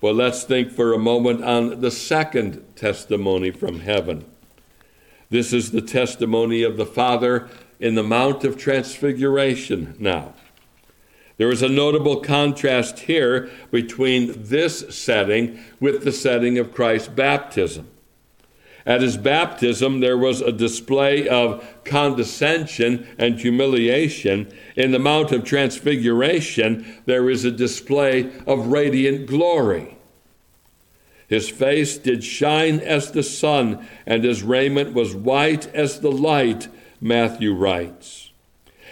Well, 0.00 0.14
let's 0.14 0.44
think 0.44 0.70
for 0.70 0.92
a 0.92 0.98
moment 0.98 1.42
on 1.42 1.80
the 1.80 1.90
second 1.90 2.64
testimony 2.76 3.50
from 3.50 3.80
heaven. 3.80 4.24
This 5.28 5.52
is 5.52 5.72
the 5.72 5.82
testimony 5.82 6.62
of 6.62 6.76
the 6.76 6.86
Father 6.86 7.48
in 7.80 7.96
the 7.96 8.04
Mount 8.04 8.44
of 8.44 8.56
Transfiguration 8.56 9.96
now. 9.98 10.34
There 11.36 11.50
is 11.50 11.62
a 11.62 11.68
notable 11.68 12.20
contrast 12.20 13.00
here 13.00 13.50
between 13.70 14.34
this 14.36 14.84
setting 14.96 15.58
with 15.80 16.04
the 16.04 16.12
setting 16.12 16.58
of 16.58 16.72
Christ's 16.72 17.08
baptism. 17.08 17.88
At 18.88 19.02
his 19.02 19.18
baptism, 19.18 20.00
there 20.00 20.16
was 20.16 20.40
a 20.40 20.50
display 20.50 21.28
of 21.28 21.62
condescension 21.84 23.06
and 23.18 23.38
humiliation. 23.38 24.50
In 24.76 24.92
the 24.92 24.98
Mount 24.98 25.30
of 25.30 25.44
Transfiguration, 25.44 26.96
there 27.04 27.28
is 27.28 27.44
a 27.44 27.50
display 27.50 28.32
of 28.46 28.68
radiant 28.68 29.26
glory. 29.26 29.98
His 31.28 31.50
face 31.50 31.98
did 31.98 32.24
shine 32.24 32.80
as 32.80 33.10
the 33.10 33.22
sun, 33.22 33.86
and 34.06 34.24
his 34.24 34.42
raiment 34.42 34.94
was 34.94 35.14
white 35.14 35.66
as 35.74 36.00
the 36.00 36.10
light, 36.10 36.68
Matthew 36.98 37.52
writes. 37.52 38.30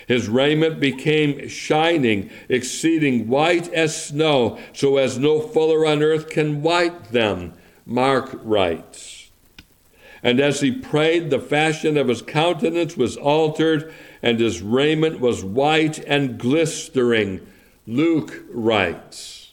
His 0.06 0.28
raiment 0.28 0.78
became 0.78 1.48
shining, 1.48 2.28
exceeding 2.50 3.28
white 3.28 3.72
as 3.72 4.08
snow, 4.08 4.58
so 4.74 4.98
as 4.98 5.18
no 5.18 5.40
fuller 5.40 5.86
on 5.86 6.02
earth 6.02 6.28
can 6.28 6.60
white 6.60 7.12
them, 7.12 7.54
Mark 7.86 8.38
writes. 8.42 9.15
And 10.26 10.40
as 10.40 10.60
he 10.60 10.72
prayed, 10.72 11.30
the 11.30 11.38
fashion 11.38 11.96
of 11.96 12.08
his 12.08 12.20
countenance 12.20 12.96
was 12.96 13.16
altered, 13.16 13.94
and 14.20 14.40
his 14.40 14.60
raiment 14.60 15.20
was 15.20 15.44
white 15.44 16.00
and 16.00 16.36
glistering, 16.36 17.46
Luke 17.86 18.42
writes. 18.50 19.52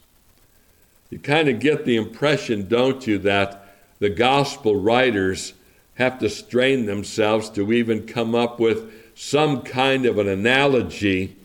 You 1.11 1.19
kind 1.19 1.47
of 1.47 1.59
get 1.59 1.85
the 1.85 1.95
impression, 1.95 2.67
don't 2.67 3.05
you, 3.05 3.19
that 3.19 3.75
the 3.99 4.09
gospel 4.09 4.75
writers 4.75 5.53
have 5.99 6.17
to 6.17 6.27
strain 6.27 6.87
themselves 6.87 7.51
to 7.51 7.71
even 7.71 8.07
come 8.07 8.33
up 8.33 8.59
with 8.59 8.91
some 9.13 9.61
kind 9.61 10.07
of 10.07 10.17
an 10.17 10.27
analogy 10.27 11.35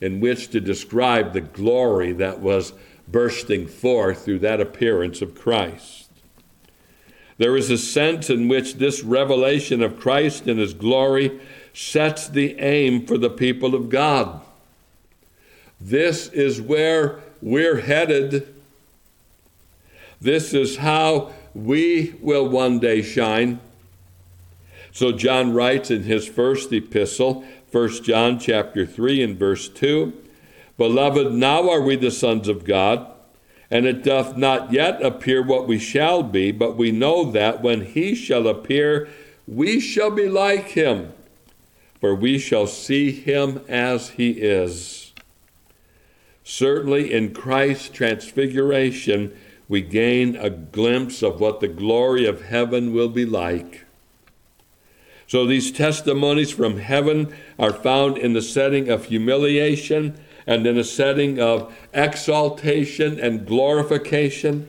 in 0.00 0.20
which 0.20 0.48
to 0.50 0.60
describe 0.60 1.32
the 1.32 1.40
glory 1.40 2.12
that 2.12 2.38
was 2.38 2.72
bursting 3.08 3.66
forth 3.66 4.24
through 4.24 4.38
that 4.38 4.60
appearance 4.60 5.20
of 5.22 5.34
Christ. 5.34 5.99
There 7.40 7.56
is 7.56 7.70
a 7.70 7.78
sense 7.78 8.28
in 8.28 8.48
which 8.48 8.74
this 8.74 9.02
revelation 9.02 9.82
of 9.82 9.98
Christ 9.98 10.46
and 10.46 10.60
his 10.60 10.74
glory 10.74 11.40
sets 11.72 12.28
the 12.28 12.60
aim 12.60 13.06
for 13.06 13.16
the 13.16 13.30
people 13.30 13.74
of 13.74 13.88
God. 13.88 14.42
This 15.80 16.28
is 16.28 16.60
where 16.60 17.20
we're 17.40 17.80
headed. 17.80 18.54
This 20.20 20.52
is 20.52 20.76
how 20.76 21.32
we 21.54 22.14
will 22.20 22.46
one 22.46 22.78
day 22.78 23.00
shine. 23.00 23.58
So 24.92 25.10
John 25.10 25.54
writes 25.54 25.90
in 25.90 26.02
his 26.02 26.28
first 26.28 26.70
epistle, 26.74 27.42
1 27.72 28.02
John 28.02 28.38
chapter 28.38 28.84
3 28.84 29.22
and 29.22 29.38
verse 29.38 29.66
2, 29.70 30.12
Beloved, 30.76 31.32
now 31.32 31.70
are 31.70 31.80
we 31.80 31.96
the 31.96 32.10
sons 32.10 32.48
of 32.48 32.66
God, 32.66 33.10
and 33.70 33.86
it 33.86 34.02
doth 34.02 34.36
not 34.36 34.72
yet 34.72 35.00
appear 35.02 35.42
what 35.42 35.66
we 35.66 35.78
shall 35.78 36.22
be, 36.22 36.50
but 36.50 36.76
we 36.76 36.90
know 36.90 37.30
that 37.30 37.62
when 37.62 37.86
he 37.86 38.14
shall 38.14 38.48
appear, 38.48 39.08
we 39.46 39.78
shall 39.78 40.10
be 40.10 40.28
like 40.28 40.70
him, 40.70 41.12
for 42.00 42.14
we 42.14 42.38
shall 42.38 42.66
see 42.66 43.12
him 43.12 43.60
as 43.68 44.10
he 44.10 44.30
is. 44.32 45.12
Certainly 46.42 47.12
in 47.12 47.32
Christ's 47.32 47.90
transfiguration, 47.90 49.36
we 49.68 49.82
gain 49.82 50.34
a 50.34 50.50
glimpse 50.50 51.22
of 51.22 51.38
what 51.38 51.60
the 51.60 51.68
glory 51.68 52.26
of 52.26 52.46
heaven 52.46 52.92
will 52.92 53.08
be 53.08 53.24
like. 53.24 53.84
So 55.28 55.46
these 55.46 55.70
testimonies 55.70 56.50
from 56.50 56.78
heaven 56.78 57.32
are 57.56 57.72
found 57.72 58.18
in 58.18 58.32
the 58.32 58.42
setting 58.42 58.88
of 58.88 59.04
humiliation 59.04 60.18
and 60.50 60.66
in 60.66 60.76
a 60.76 60.82
setting 60.82 61.38
of 61.38 61.72
exaltation 61.94 63.20
and 63.20 63.46
glorification. 63.46 64.68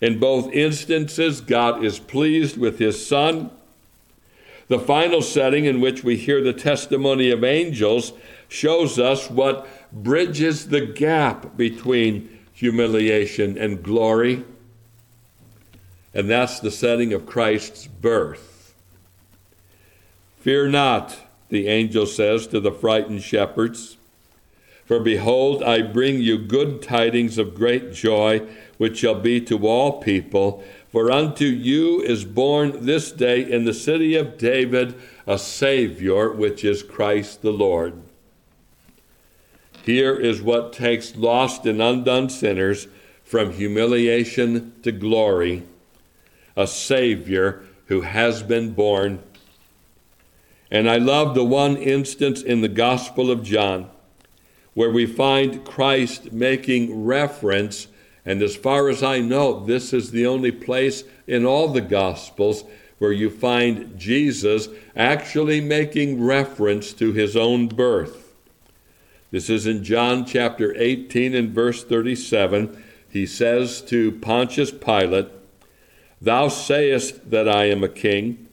In 0.00 0.20
both 0.20 0.52
instances, 0.52 1.40
God 1.40 1.84
is 1.84 1.98
pleased 1.98 2.56
with 2.56 2.78
his 2.78 3.04
Son. 3.04 3.50
The 4.68 4.78
final 4.78 5.20
setting 5.20 5.64
in 5.64 5.80
which 5.80 6.04
we 6.04 6.16
hear 6.16 6.40
the 6.40 6.52
testimony 6.52 7.32
of 7.32 7.42
angels 7.42 8.12
shows 8.46 9.00
us 9.00 9.28
what 9.28 9.66
bridges 9.92 10.68
the 10.68 10.86
gap 10.86 11.56
between 11.56 12.38
humiliation 12.52 13.58
and 13.58 13.82
glory, 13.82 14.44
and 16.14 16.30
that's 16.30 16.60
the 16.60 16.70
setting 16.70 17.12
of 17.12 17.26
Christ's 17.26 17.88
birth. 17.88 18.76
Fear 20.38 20.68
not, 20.68 21.18
the 21.48 21.66
angel 21.66 22.06
says 22.06 22.46
to 22.46 22.60
the 22.60 22.70
frightened 22.70 23.22
shepherds. 23.22 23.96
For 24.86 25.00
behold, 25.00 25.62
I 25.64 25.82
bring 25.82 26.20
you 26.20 26.38
good 26.38 26.80
tidings 26.80 27.38
of 27.38 27.54
great 27.54 27.92
joy, 27.92 28.46
which 28.78 28.98
shall 28.98 29.16
be 29.16 29.40
to 29.42 29.66
all 29.66 30.00
people. 30.00 30.64
For 30.92 31.10
unto 31.10 31.44
you 31.44 32.00
is 32.00 32.24
born 32.24 32.86
this 32.86 33.10
day 33.10 33.42
in 33.42 33.64
the 33.64 33.74
city 33.74 34.14
of 34.14 34.38
David 34.38 34.94
a 35.26 35.38
Savior, 35.38 36.32
which 36.32 36.64
is 36.64 36.84
Christ 36.84 37.42
the 37.42 37.50
Lord. 37.50 38.00
Here 39.84 40.14
is 40.14 40.40
what 40.40 40.72
takes 40.72 41.16
lost 41.16 41.66
and 41.66 41.82
undone 41.82 42.30
sinners 42.30 42.86
from 43.24 43.52
humiliation 43.52 44.72
to 44.82 44.92
glory 44.92 45.64
a 46.56 46.66
Savior 46.66 47.64
who 47.86 48.02
has 48.02 48.42
been 48.42 48.72
born 48.72 49.22
and 50.70 50.90
I 50.90 50.96
love 50.96 51.34
the 51.34 51.44
one 51.44 51.76
instance 51.76 52.42
in 52.42 52.60
the 52.60 52.68
Gospel 52.68 53.30
of 53.30 53.42
John 53.42 53.88
where 54.76 54.90
we 54.90 55.06
find 55.06 55.64
Christ 55.64 56.32
making 56.32 57.06
reference, 57.06 57.86
and 58.26 58.42
as 58.42 58.54
far 58.54 58.90
as 58.90 59.02
I 59.02 59.20
know, 59.20 59.64
this 59.64 59.94
is 59.94 60.10
the 60.10 60.26
only 60.26 60.52
place 60.52 61.02
in 61.26 61.46
all 61.46 61.68
the 61.68 61.80
Gospels 61.80 62.62
where 62.98 63.10
you 63.10 63.30
find 63.30 63.98
Jesus 63.98 64.68
actually 64.94 65.62
making 65.62 66.22
reference 66.22 66.92
to 66.92 67.14
his 67.14 67.38
own 67.38 67.68
birth. 67.68 68.34
This 69.30 69.48
is 69.48 69.66
in 69.66 69.82
John 69.82 70.26
chapter 70.26 70.74
18 70.76 71.34
and 71.34 71.52
verse 71.52 71.82
37. 71.82 72.84
He 73.08 73.24
says 73.24 73.80
to 73.80 74.12
Pontius 74.12 74.72
Pilate, 74.72 75.28
Thou 76.20 76.48
sayest 76.48 77.30
that 77.30 77.48
I 77.48 77.70
am 77.70 77.82
a 77.82 77.88
king. 77.88 78.46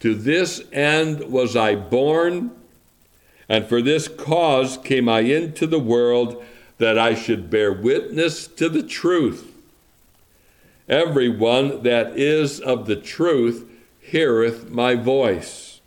To 0.00 0.14
this 0.14 0.62
end 0.72 1.30
was 1.30 1.56
I 1.56 1.74
born, 1.74 2.52
and 3.48 3.66
for 3.66 3.82
this 3.82 4.08
cause 4.08 4.78
came 4.78 5.08
I 5.08 5.20
into 5.20 5.66
the 5.66 5.78
world, 5.78 6.42
that 6.78 6.98
I 6.98 7.14
should 7.14 7.48
bear 7.50 7.72
witness 7.72 8.46
to 8.48 8.68
the 8.68 8.82
truth. 8.82 9.52
Everyone 10.88 11.82
that 11.84 12.18
is 12.18 12.58
of 12.58 12.86
the 12.86 12.96
truth 12.96 13.68
heareth 14.00 14.68
my 14.70 14.94
voice. 14.94 15.80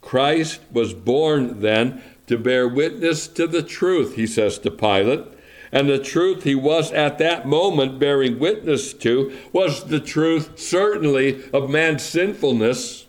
Christ 0.00 0.60
was 0.70 0.94
born 0.94 1.60
then 1.60 2.02
to 2.28 2.38
bear 2.38 2.68
witness 2.68 3.26
to 3.28 3.46
the 3.46 3.62
truth, 3.62 4.14
he 4.14 4.26
says 4.26 4.58
to 4.60 4.70
Pilate. 4.70 5.26
And 5.72 5.88
the 5.88 5.98
truth 5.98 6.44
he 6.44 6.54
was 6.54 6.92
at 6.92 7.18
that 7.18 7.46
moment 7.46 7.98
bearing 7.98 8.38
witness 8.38 8.94
to 8.94 9.36
was 9.52 9.84
the 9.84 10.00
truth, 10.00 10.58
certainly, 10.58 11.42
of 11.52 11.68
man's 11.68 12.04
sinfulness. 12.04 13.07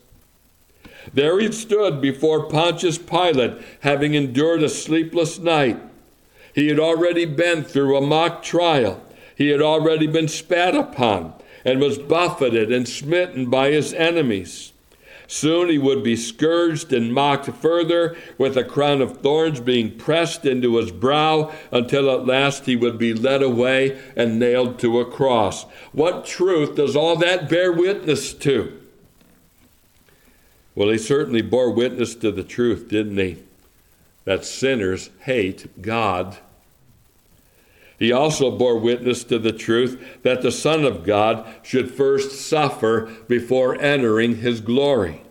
There 1.13 1.39
he 1.39 1.51
stood 1.51 2.01
before 2.01 2.43
Pontius 2.43 2.97
Pilate, 2.97 3.53
having 3.81 4.13
endured 4.13 4.63
a 4.63 4.69
sleepless 4.69 5.39
night. 5.39 5.79
He 6.53 6.67
had 6.67 6.79
already 6.79 7.25
been 7.25 7.63
through 7.63 7.95
a 7.95 8.01
mock 8.01 8.43
trial. 8.43 9.01
He 9.35 9.49
had 9.49 9.61
already 9.61 10.07
been 10.07 10.27
spat 10.27 10.75
upon 10.75 11.33
and 11.63 11.79
was 11.79 11.97
buffeted 11.97 12.71
and 12.71 12.87
smitten 12.87 13.49
by 13.49 13.71
his 13.71 13.93
enemies. 13.93 14.73
Soon 15.27 15.69
he 15.69 15.77
would 15.77 16.03
be 16.03 16.15
scourged 16.15 16.91
and 16.91 17.13
mocked 17.13 17.45
further, 17.53 18.17
with 18.39 18.57
a 18.57 18.63
crown 18.63 18.99
of 18.99 19.17
thorns 19.17 19.59
being 19.59 19.95
pressed 19.95 20.43
into 20.43 20.77
his 20.77 20.91
brow, 20.91 21.53
until 21.71 22.09
at 22.09 22.25
last 22.25 22.65
he 22.65 22.75
would 22.75 22.97
be 22.97 23.13
led 23.13 23.43
away 23.43 23.99
and 24.15 24.39
nailed 24.39 24.79
to 24.79 24.99
a 24.99 25.05
cross. 25.05 25.65
What 25.91 26.25
truth 26.25 26.75
does 26.75 26.95
all 26.95 27.15
that 27.17 27.47
bear 27.47 27.71
witness 27.71 28.33
to? 28.33 28.78
Well, 30.75 30.89
he 30.89 30.97
certainly 30.97 31.41
bore 31.41 31.71
witness 31.71 32.15
to 32.15 32.31
the 32.31 32.43
truth, 32.43 32.87
didn't 32.89 33.17
he? 33.17 33.37
That 34.25 34.45
sinners 34.45 35.09
hate 35.21 35.81
God. 35.81 36.37
He 37.97 38.13
also 38.13 38.49
bore 38.49 38.79
witness 38.79 39.25
to 39.25 39.37
the 39.39 39.51
truth 39.51 40.21
that 40.23 40.41
the 40.41 40.51
Son 40.51 40.85
of 40.85 41.03
God 41.03 41.45
should 41.63 41.91
first 41.91 42.31
suffer 42.31 43.13
before 43.27 43.79
entering 43.81 44.37
his 44.37 44.61
glory. 44.61 45.21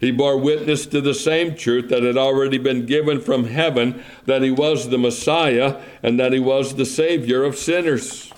He 0.00 0.10
bore 0.10 0.38
witness 0.38 0.86
to 0.86 1.00
the 1.00 1.14
same 1.14 1.54
truth 1.54 1.88
that 1.90 2.02
had 2.02 2.16
already 2.16 2.58
been 2.58 2.86
given 2.86 3.20
from 3.20 3.44
heaven 3.44 4.02
that 4.24 4.42
he 4.42 4.50
was 4.50 4.88
the 4.88 4.98
Messiah 4.98 5.80
and 6.02 6.18
that 6.18 6.32
he 6.32 6.40
was 6.40 6.74
the 6.74 6.86
Savior 6.86 7.44
of 7.44 7.56
sinners. 7.56 8.32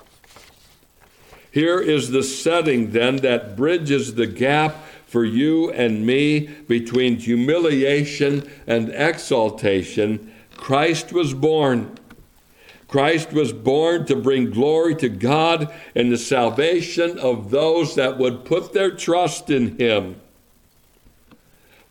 Here 1.50 1.80
is 1.80 2.10
the 2.10 2.24
setting 2.24 2.90
then 2.90 3.16
that 3.18 3.56
bridges 3.56 4.14
the 4.14 4.26
gap 4.26 4.83
for 5.14 5.24
you 5.24 5.70
and 5.70 6.04
me 6.04 6.40
between 6.66 7.16
humiliation 7.16 8.50
and 8.66 8.88
exaltation 8.88 10.34
Christ 10.56 11.12
was 11.12 11.32
born. 11.32 11.96
Christ 12.88 13.32
was 13.32 13.52
born 13.52 14.06
to 14.06 14.16
bring 14.16 14.50
glory 14.50 14.96
to 14.96 15.08
God 15.08 15.72
and 15.94 16.10
the 16.10 16.18
salvation 16.18 17.16
of 17.20 17.50
those 17.50 17.94
that 17.94 18.18
would 18.18 18.44
put 18.44 18.72
their 18.72 18.90
trust 18.90 19.50
in 19.50 19.78
Him. 19.78 20.20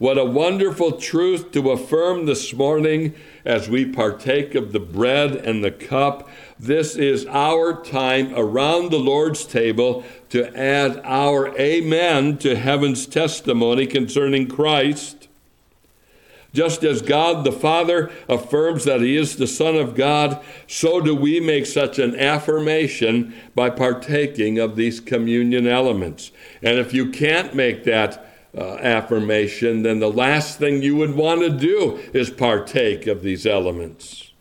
What 0.04 0.18
a 0.18 0.26
wonderful 0.26 0.98
truth 0.98 1.54
to 1.54 1.72
affirm 1.72 2.26
this 2.26 2.54
morning 2.54 3.16
as 3.46 3.70
we 3.70 3.86
partake 3.86 4.54
of 4.54 4.74
the 4.74 4.80
bread 4.82 5.34
and 5.34 5.64
the 5.64 5.72
cup. 5.72 6.28
This 6.60 6.98
is 6.98 7.26
our 7.28 7.82
time 7.82 8.34
around 8.36 8.92
the 8.92 9.00
Lord's 9.00 9.46
table 9.46 10.04
to 10.28 10.54
add 10.60 11.00
our 11.06 11.58
amen 11.58 12.38
to 12.40 12.58
heaven's 12.58 13.06
testimony 13.06 13.88
concerning 13.88 14.50
Christ. 14.50 15.30
Just 16.52 16.84
as 16.84 17.02
God 17.02 17.46
the 17.46 17.54
Father 17.54 18.12
affirms 18.28 18.84
that 18.84 19.00
He 19.00 19.16
is 19.16 19.38
the 19.38 19.48
Son 19.48 19.78
of 19.78 19.96
God, 19.96 20.44
so 20.68 21.00
do 21.00 21.16
we 21.16 21.40
make 21.40 21.66
such 21.66 21.98
an 21.98 22.20
affirmation 22.20 23.34
by 23.56 23.70
partaking 23.70 24.60
of 24.60 24.76
these 24.76 25.00
communion 25.00 25.66
elements. 25.66 26.34
And 26.62 26.78
if 26.78 26.94
you 26.94 27.10
can't 27.10 27.56
make 27.56 27.86
that 27.86 28.33
uh, 28.56 28.76
affirmation, 28.76 29.84
then 29.84 30.00
the 30.00 30.12
last 30.12 30.60
thing 30.60 30.82
you 30.82 30.96
would 30.96 31.16
want 31.16 31.42
to 31.42 31.50
do 31.50 31.98
is 32.14 32.30
partake 32.30 33.08
of 33.08 33.24
these 33.24 33.46
elements. 33.46 34.32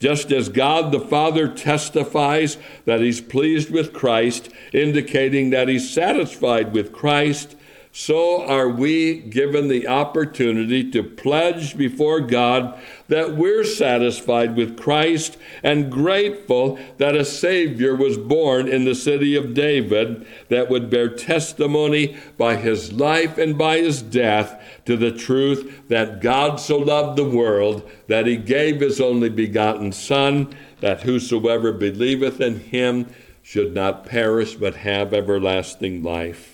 Just 0.00 0.32
as 0.32 0.48
God 0.48 0.92
the 0.92 1.00
Father 1.00 1.48
testifies 1.48 2.56
that 2.84 3.00
He's 3.00 3.20
pleased 3.20 3.70
with 3.70 3.92
Christ, 3.92 4.50
indicating 4.72 5.50
that 5.50 5.68
He's 5.68 5.92
satisfied 5.92 6.72
with 6.72 6.92
Christ, 6.92 7.56
so 7.96 8.44
are 8.44 8.68
we 8.68 9.20
given 9.20 9.68
the 9.68 9.86
opportunity 9.86 10.90
to 10.90 11.00
pledge 11.00 11.78
before 11.78 12.18
God 12.18 12.76
that 13.06 13.36
we're 13.36 13.62
satisfied 13.62 14.56
with 14.56 14.76
Christ 14.76 15.36
and 15.62 15.92
grateful 15.92 16.76
that 16.98 17.14
a 17.14 17.24
Savior 17.24 17.94
was 17.94 18.18
born 18.18 18.66
in 18.66 18.84
the 18.84 18.96
city 18.96 19.36
of 19.36 19.54
David 19.54 20.26
that 20.48 20.68
would 20.68 20.90
bear 20.90 21.08
testimony 21.08 22.16
by 22.36 22.56
his 22.56 22.92
life 22.92 23.38
and 23.38 23.56
by 23.56 23.78
his 23.78 24.02
death 24.02 24.60
to 24.86 24.96
the 24.96 25.12
truth 25.12 25.84
that 25.86 26.20
God 26.20 26.56
so 26.58 26.78
loved 26.78 27.16
the 27.16 27.30
world 27.30 27.88
that 28.08 28.26
he 28.26 28.36
gave 28.36 28.80
his 28.80 29.00
only 29.00 29.28
begotten 29.28 29.92
Son, 29.92 30.52
that 30.80 31.02
whosoever 31.02 31.72
believeth 31.72 32.40
in 32.40 32.58
him 32.58 33.14
should 33.40 33.72
not 33.72 34.04
perish 34.04 34.56
but 34.56 34.74
have 34.74 35.14
everlasting 35.14 36.02
life. 36.02 36.53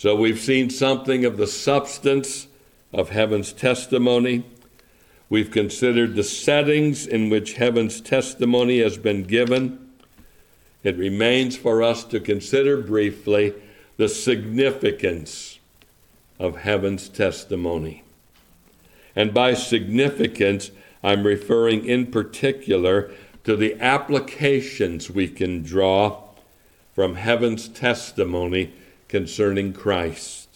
So 0.00 0.16
we've 0.16 0.40
seen 0.40 0.70
something 0.70 1.26
of 1.26 1.36
the 1.36 1.46
substance 1.46 2.46
of 2.90 3.10
heaven's 3.10 3.52
testimony. 3.52 4.44
We've 5.28 5.50
considered 5.50 6.14
the 6.14 6.24
settings 6.24 7.06
in 7.06 7.28
which 7.28 7.56
heaven's 7.56 8.00
testimony 8.00 8.78
has 8.78 8.96
been 8.96 9.24
given. 9.24 9.90
It 10.82 10.96
remains 10.96 11.58
for 11.58 11.82
us 11.82 12.02
to 12.04 12.18
consider 12.18 12.78
briefly 12.78 13.52
the 13.98 14.08
significance 14.08 15.58
of 16.38 16.56
heaven's 16.56 17.10
testimony. 17.10 18.02
And 19.14 19.34
by 19.34 19.52
significance, 19.52 20.70
I'm 21.04 21.24
referring 21.24 21.84
in 21.84 22.06
particular 22.06 23.10
to 23.44 23.54
the 23.54 23.78
applications 23.78 25.10
we 25.10 25.28
can 25.28 25.62
draw 25.62 26.22
from 26.94 27.16
heaven's 27.16 27.68
testimony 27.68 28.72
concerning 29.10 29.72
Christ. 29.72 30.48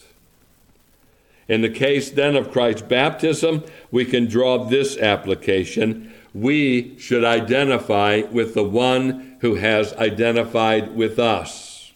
In 1.48 1.60
the 1.60 1.68
case 1.68 2.10
then 2.10 2.36
of 2.36 2.52
Christ's 2.52 2.82
baptism, 2.82 3.64
we 3.90 4.04
can 4.04 4.26
draw 4.26 4.64
this 4.64 4.96
application. 4.96 6.14
We 6.32 6.96
should 6.98 7.24
identify 7.24 8.22
with 8.30 8.54
the 8.54 8.64
one 8.64 9.36
who 9.40 9.56
has 9.56 9.92
identified 9.94 10.94
with 10.94 11.18
us. 11.18 11.92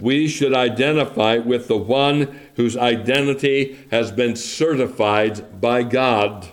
We 0.00 0.28
should 0.28 0.54
identify 0.54 1.38
with 1.38 1.66
the 1.66 1.78
one 1.78 2.38
whose 2.54 2.76
identity 2.76 3.78
has 3.90 4.12
been 4.12 4.36
certified 4.36 5.60
by 5.60 5.82
God. 5.82 6.48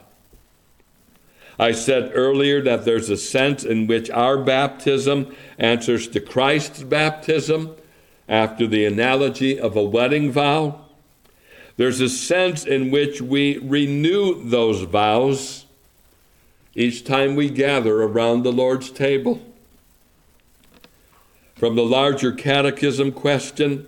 I 1.60 1.74
said 1.74 2.12
earlier 2.14 2.62
that 2.64 2.86
there's 2.86 3.10
a 3.10 3.18
sense 3.18 3.64
in 3.64 3.88
which 3.88 4.10
our 4.10 4.38
baptism 4.38 5.36
answers 5.60 6.08
to 6.10 6.20
Christ's 6.20 6.84
baptism 6.84 7.76
after 8.28 8.68
the 8.68 8.86
analogy 8.86 9.60
of 9.60 9.76
a 9.76 9.84
wedding 9.84 10.32
vow. 10.32 10.82
There's 11.78 12.02
a 12.02 12.10
sense 12.10 12.66
in 12.66 12.92
which 12.92 13.22
we 13.22 13.58
renew 13.58 14.44
those 14.44 14.82
vows 14.84 15.66
each 16.74 17.06
time 17.06 17.36
we 17.36 17.50
gather 17.50 18.02
around 18.02 18.44
the 18.44 18.52
Lord's 18.52 18.90
table. 18.90 19.42
From 21.56 21.76
the 21.76 21.86
larger 21.86 22.32
catechism 22.34 23.12
question, 23.14 23.88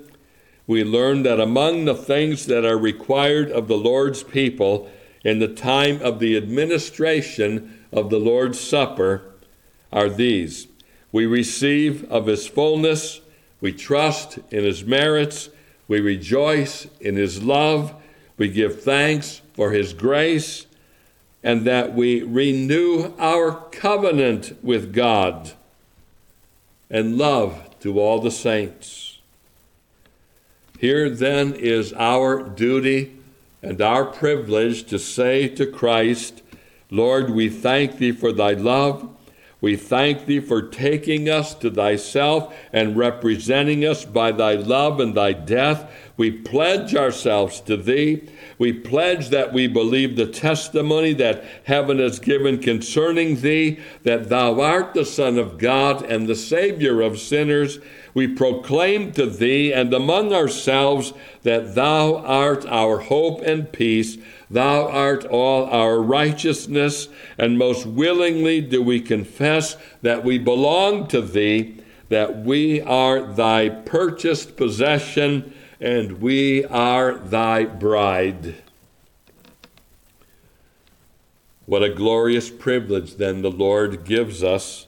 we 0.65 0.83
learn 0.83 1.23
that 1.23 1.39
among 1.39 1.85
the 1.85 1.95
things 1.95 2.45
that 2.45 2.65
are 2.65 2.77
required 2.77 3.51
of 3.51 3.67
the 3.67 3.77
Lord's 3.77 4.23
people 4.23 4.89
in 5.23 5.39
the 5.39 5.47
time 5.47 6.01
of 6.01 6.19
the 6.19 6.37
administration 6.37 7.83
of 7.91 8.09
the 8.09 8.19
Lord's 8.19 8.59
Supper 8.59 9.23
are 9.91 10.09
these 10.09 10.67
we 11.11 11.25
receive 11.25 12.03
of 12.11 12.27
His 12.27 12.47
fullness 12.47 13.21
we 13.61 13.73
trust 13.73 14.39
in 14.51 14.63
his 14.63 14.83
merits. 14.83 15.49
We 15.87 15.99
rejoice 15.99 16.87
in 16.99 17.15
his 17.15 17.41
love. 17.41 17.93
We 18.37 18.49
give 18.49 18.83
thanks 18.83 19.41
for 19.53 19.71
his 19.71 19.93
grace 19.93 20.67
and 21.43 21.65
that 21.65 21.93
we 21.93 22.23
renew 22.23 23.13
our 23.17 23.53
covenant 23.71 24.57
with 24.63 24.93
God 24.93 25.53
and 26.89 27.17
love 27.17 27.79
to 27.79 27.99
all 27.99 28.19
the 28.19 28.31
saints. 28.31 29.19
Here 30.79 31.09
then 31.09 31.53
is 31.53 31.93
our 31.93 32.43
duty 32.43 33.17
and 33.61 33.81
our 33.81 34.05
privilege 34.05 34.83
to 34.85 34.99
say 34.99 35.47
to 35.49 35.65
Christ, 35.65 36.43
Lord, 36.91 37.31
we 37.31 37.49
thank 37.49 37.97
thee 37.97 38.11
for 38.11 38.31
thy 38.31 38.51
love. 38.53 39.16
We 39.59 39.75
thank 39.75 40.27
thee 40.27 40.39
for 40.39 40.61
taking 40.61 41.29
us 41.29 41.55
to 41.55 41.71
thyself 41.71 42.55
and 42.71 42.95
representing 42.95 43.83
us 43.85 44.05
by 44.05 44.31
thy 44.31 44.53
love 44.53 44.99
and 44.99 45.15
thy 45.15 45.33
death. 45.33 45.91
We 46.15 46.29
pledge 46.29 46.95
ourselves 46.95 47.59
to 47.61 47.75
thee. 47.75 48.29
We 48.59 48.71
pledge 48.71 49.29
that 49.29 49.53
we 49.53 49.67
believe 49.67 50.15
the 50.15 50.27
testimony 50.27 51.13
that 51.13 51.43
heaven 51.63 51.97
has 51.97 52.19
given 52.19 52.59
concerning 52.59 53.41
thee, 53.41 53.79
that 54.03 54.29
thou 54.29 54.61
art 54.61 54.93
the 54.93 55.05
Son 55.05 55.39
of 55.39 55.57
God 55.57 56.03
and 56.03 56.27
the 56.27 56.35
Savior 56.35 57.01
of 57.01 57.19
sinners. 57.19 57.79
We 58.13 58.27
proclaim 58.27 59.11
to 59.13 59.25
thee 59.25 59.73
and 59.73 59.91
among 59.91 60.33
ourselves 60.33 61.13
that 61.41 61.73
thou 61.73 62.17
art 62.17 62.65
our 62.67 62.99
hope 62.99 63.41
and 63.41 63.71
peace 63.71 64.17
Thou 64.49 64.87
art 64.87 65.25
all 65.25 65.65
our 65.65 66.01
righteousness, 66.01 67.09
and 67.37 67.57
most 67.57 67.85
willingly 67.85 68.61
do 68.61 68.81
we 68.81 69.01
confess 69.01 69.75
that 70.01 70.23
we 70.23 70.37
belong 70.37 71.07
to 71.07 71.21
Thee, 71.21 71.77
that 72.09 72.37
we 72.37 72.81
are 72.81 73.21
Thy 73.21 73.67
purchased 73.69 74.55
possession, 74.55 75.53
and 75.81 76.21
we 76.21 76.63
are 76.65 77.17
Thy 77.17 77.65
bride. 77.65 78.55
What 81.65 81.83
a 81.83 81.89
glorious 81.89 82.49
privilege 82.49 83.15
then 83.15 83.41
the 83.41 83.51
Lord 83.51 84.05
gives 84.05 84.41
us 84.41 84.87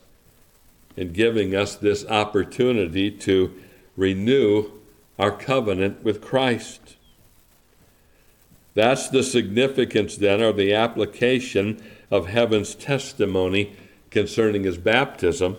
in 0.95 1.11
giving 1.11 1.53
us 1.53 1.75
this 1.75 2.05
opportunity 2.05 3.11
to 3.11 3.53
renew 3.97 4.71
our 5.17 5.31
covenant 5.31 6.03
with 6.05 6.21
Christ. 6.21 6.88
That's 8.73 9.09
the 9.09 9.23
significance 9.23 10.15
then, 10.15 10.41
or 10.41 10.53
the 10.53 10.73
application 10.73 11.81
of 12.11 12.27
heaven's 12.27 12.75
testimony 12.75 13.75
concerning 14.09 14.63
his 14.63 14.77
baptism. 14.77 15.57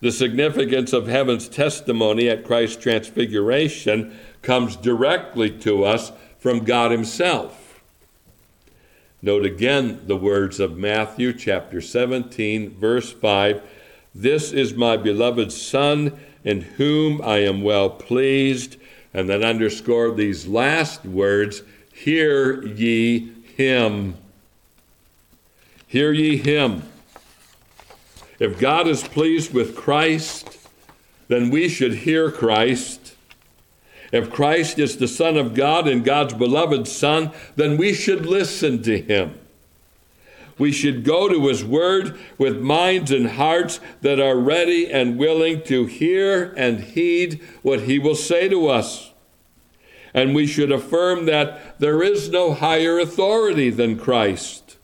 The 0.00 0.12
significance 0.12 0.92
of 0.92 1.06
heaven's 1.06 1.48
testimony 1.48 2.28
at 2.28 2.44
Christ's 2.44 2.82
transfiguration 2.82 4.16
comes 4.42 4.76
directly 4.76 5.50
to 5.60 5.84
us 5.84 6.12
from 6.38 6.64
God 6.64 6.90
Himself. 6.90 7.80
Note 9.22 9.46
again 9.46 10.02
the 10.06 10.16
words 10.16 10.60
of 10.60 10.76
Matthew 10.76 11.32
chapter 11.32 11.80
17, 11.80 12.70
verse 12.78 13.10
5 13.10 13.62
This 14.14 14.52
is 14.52 14.74
my 14.74 14.96
beloved 14.96 15.50
Son, 15.50 16.12
in 16.44 16.60
whom 16.60 17.22
I 17.22 17.38
am 17.38 17.62
well 17.62 17.88
pleased. 17.90 18.76
And 19.16 19.30
then 19.30 19.42
underscore 19.42 20.12
these 20.12 20.46
last 20.46 21.06
words 21.06 21.62
Hear 21.92 22.62
ye 22.62 23.32
him. 23.56 24.14
Hear 25.86 26.12
ye 26.12 26.36
him. 26.36 26.82
If 28.38 28.60
God 28.60 28.86
is 28.86 29.02
pleased 29.02 29.54
with 29.54 29.74
Christ, 29.74 30.58
then 31.28 31.48
we 31.48 31.70
should 31.70 31.94
hear 31.94 32.30
Christ. 32.30 33.14
If 34.12 34.30
Christ 34.30 34.78
is 34.78 34.98
the 34.98 35.08
Son 35.08 35.38
of 35.38 35.54
God 35.54 35.88
and 35.88 36.04
God's 36.04 36.34
beloved 36.34 36.86
Son, 36.86 37.32
then 37.56 37.78
we 37.78 37.94
should 37.94 38.26
listen 38.26 38.82
to 38.82 39.00
him. 39.00 39.40
We 40.58 40.72
should 40.72 41.04
go 41.04 41.28
to 41.28 41.48
his 41.48 41.64
word 41.64 42.18
with 42.38 42.60
minds 42.60 43.10
and 43.10 43.30
hearts 43.30 43.78
that 44.00 44.18
are 44.18 44.38
ready 44.38 44.90
and 44.90 45.18
willing 45.18 45.62
to 45.64 45.84
hear 45.84 46.54
and 46.56 46.80
heed 46.80 47.42
what 47.62 47.82
he 47.82 47.98
will 47.98 48.14
say 48.14 48.48
to 48.48 48.68
us. 48.68 49.12
And 50.14 50.34
we 50.34 50.46
should 50.46 50.72
affirm 50.72 51.26
that 51.26 51.78
there 51.78 52.02
is 52.02 52.30
no 52.30 52.54
higher 52.54 52.98
authority 52.98 53.68
than 53.68 53.98
Christ. 53.98 54.78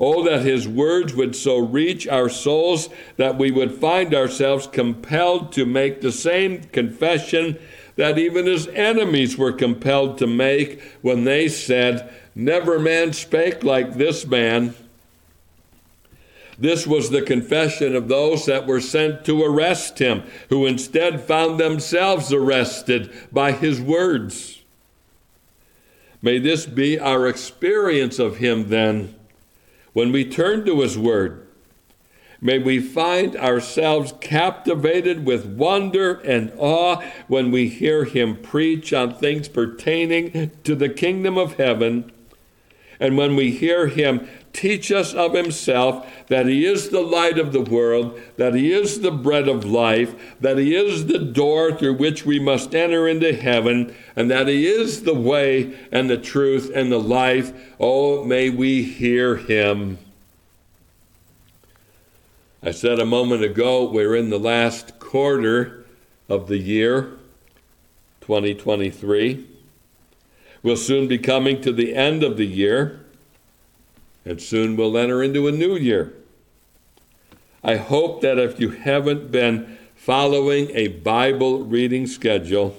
Oh, 0.00 0.24
that 0.24 0.42
his 0.42 0.66
words 0.66 1.14
would 1.14 1.36
so 1.36 1.58
reach 1.58 2.08
our 2.08 2.28
souls 2.28 2.88
that 3.18 3.38
we 3.38 3.52
would 3.52 3.72
find 3.72 4.12
ourselves 4.12 4.66
compelled 4.66 5.52
to 5.52 5.64
make 5.64 6.00
the 6.00 6.10
same 6.10 6.64
confession 6.64 7.56
that 7.96 8.18
even 8.18 8.46
his 8.46 8.68
enemies 8.68 9.36
were 9.36 9.52
compelled 9.52 10.18
to 10.18 10.26
make 10.26 10.80
when 11.02 11.24
they 11.24 11.48
said, 11.48 12.12
Never 12.34 12.78
man 12.78 13.12
spake 13.12 13.62
like 13.62 13.94
this 13.94 14.26
man. 14.26 14.74
This 16.58 16.86
was 16.86 17.10
the 17.10 17.22
confession 17.22 17.96
of 17.96 18.08
those 18.08 18.46
that 18.46 18.66
were 18.66 18.80
sent 18.80 19.24
to 19.24 19.42
arrest 19.42 19.98
him, 19.98 20.22
who 20.48 20.66
instead 20.66 21.20
found 21.20 21.58
themselves 21.58 22.32
arrested 22.32 23.12
by 23.32 23.52
his 23.52 23.80
words. 23.80 24.62
May 26.22 26.38
this 26.38 26.66
be 26.66 26.98
our 26.98 27.26
experience 27.26 28.18
of 28.18 28.36
him 28.36 28.68
then, 28.68 29.14
when 29.92 30.12
we 30.12 30.24
turn 30.24 30.64
to 30.66 30.80
his 30.80 30.96
word. 30.96 31.41
May 32.42 32.58
we 32.58 32.80
find 32.80 33.36
ourselves 33.36 34.12
captivated 34.20 35.24
with 35.24 35.46
wonder 35.46 36.14
and 36.24 36.52
awe 36.58 37.00
when 37.28 37.50
we 37.50 37.68
hear 37.68 38.04
him 38.04 38.36
preach 38.36 38.92
on 38.92 39.14
things 39.14 39.48
pertaining 39.48 40.50
to 40.64 40.74
the 40.74 40.90
kingdom 40.90 41.38
of 41.38 41.54
heaven 41.54 42.12
and 43.02 43.18
when 43.18 43.34
we 43.34 43.50
hear 43.50 43.88
him 43.88 44.28
teach 44.52 44.92
us 44.92 45.12
of 45.12 45.34
himself 45.34 46.06
that 46.28 46.46
he 46.46 46.64
is 46.64 46.90
the 46.90 47.00
light 47.00 47.36
of 47.36 47.52
the 47.52 47.60
world, 47.60 48.18
that 48.36 48.54
he 48.54 48.72
is 48.72 49.00
the 49.00 49.10
bread 49.10 49.48
of 49.48 49.64
life, 49.64 50.14
that 50.40 50.56
he 50.56 50.76
is 50.76 51.06
the 51.06 51.18
door 51.18 51.76
through 51.76 51.94
which 51.94 52.24
we 52.24 52.38
must 52.38 52.76
enter 52.76 53.08
into 53.08 53.34
heaven, 53.34 53.92
and 54.14 54.30
that 54.30 54.46
he 54.46 54.68
is 54.68 55.02
the 55.02 55.14
way 55.14 55.76
and 55.90 56.08
the 56.08 56.16
truth 56.16 56.70
and 56.72 56.92
the 56.92 57.00
life, 57.00 57.52
oh, 57.80 58.22
may 58.22 58.48
we 58.50 58.84
hear 58.84 59.36
him. 59.36 59.98
I 62.64 62.70
said 62.70 63.00
a 63.00 63.04
moment 63.04 63.42
ago, 63.42 63.90
we're 63.90 64.14
in 64.14 64.30
the 64.30 64.38
last 64.38 65.00
quarter 65.00 65.84
of 66.28 66.46
the 66.46 66.58
year, 66.58 67.10
2023. 68.20 69.48
We'll 70.62 70.76
soon 70.76 71.08
be 71.08 71.18
coming 71.18 71.60
to 71.62 71.72
the 71.72 71.92
end 71.92 72.22
of 72.22 72.36
the 72.36 72.46
year, 72.46 73.04
and 74.24 74.40
soon 74.40 74.76
we'll 74.76 74.96
enter 74.96 75.24
into 75.24 75.48
a 75.48 75.52
new 75.52 75.74
year. 75.74 76.14
I 77.64 77.78
hope 77.78 78.20
that 78.20 78.38
if 78.38 78.60
you 78.60 78.70
haven't 78.70 79.32
been 79.32 79.76
following 79.96 80.70
a 80.70 80.86
Bible 80.86 81.64
reading 81.64 82.06
schedule, 82.06 82.76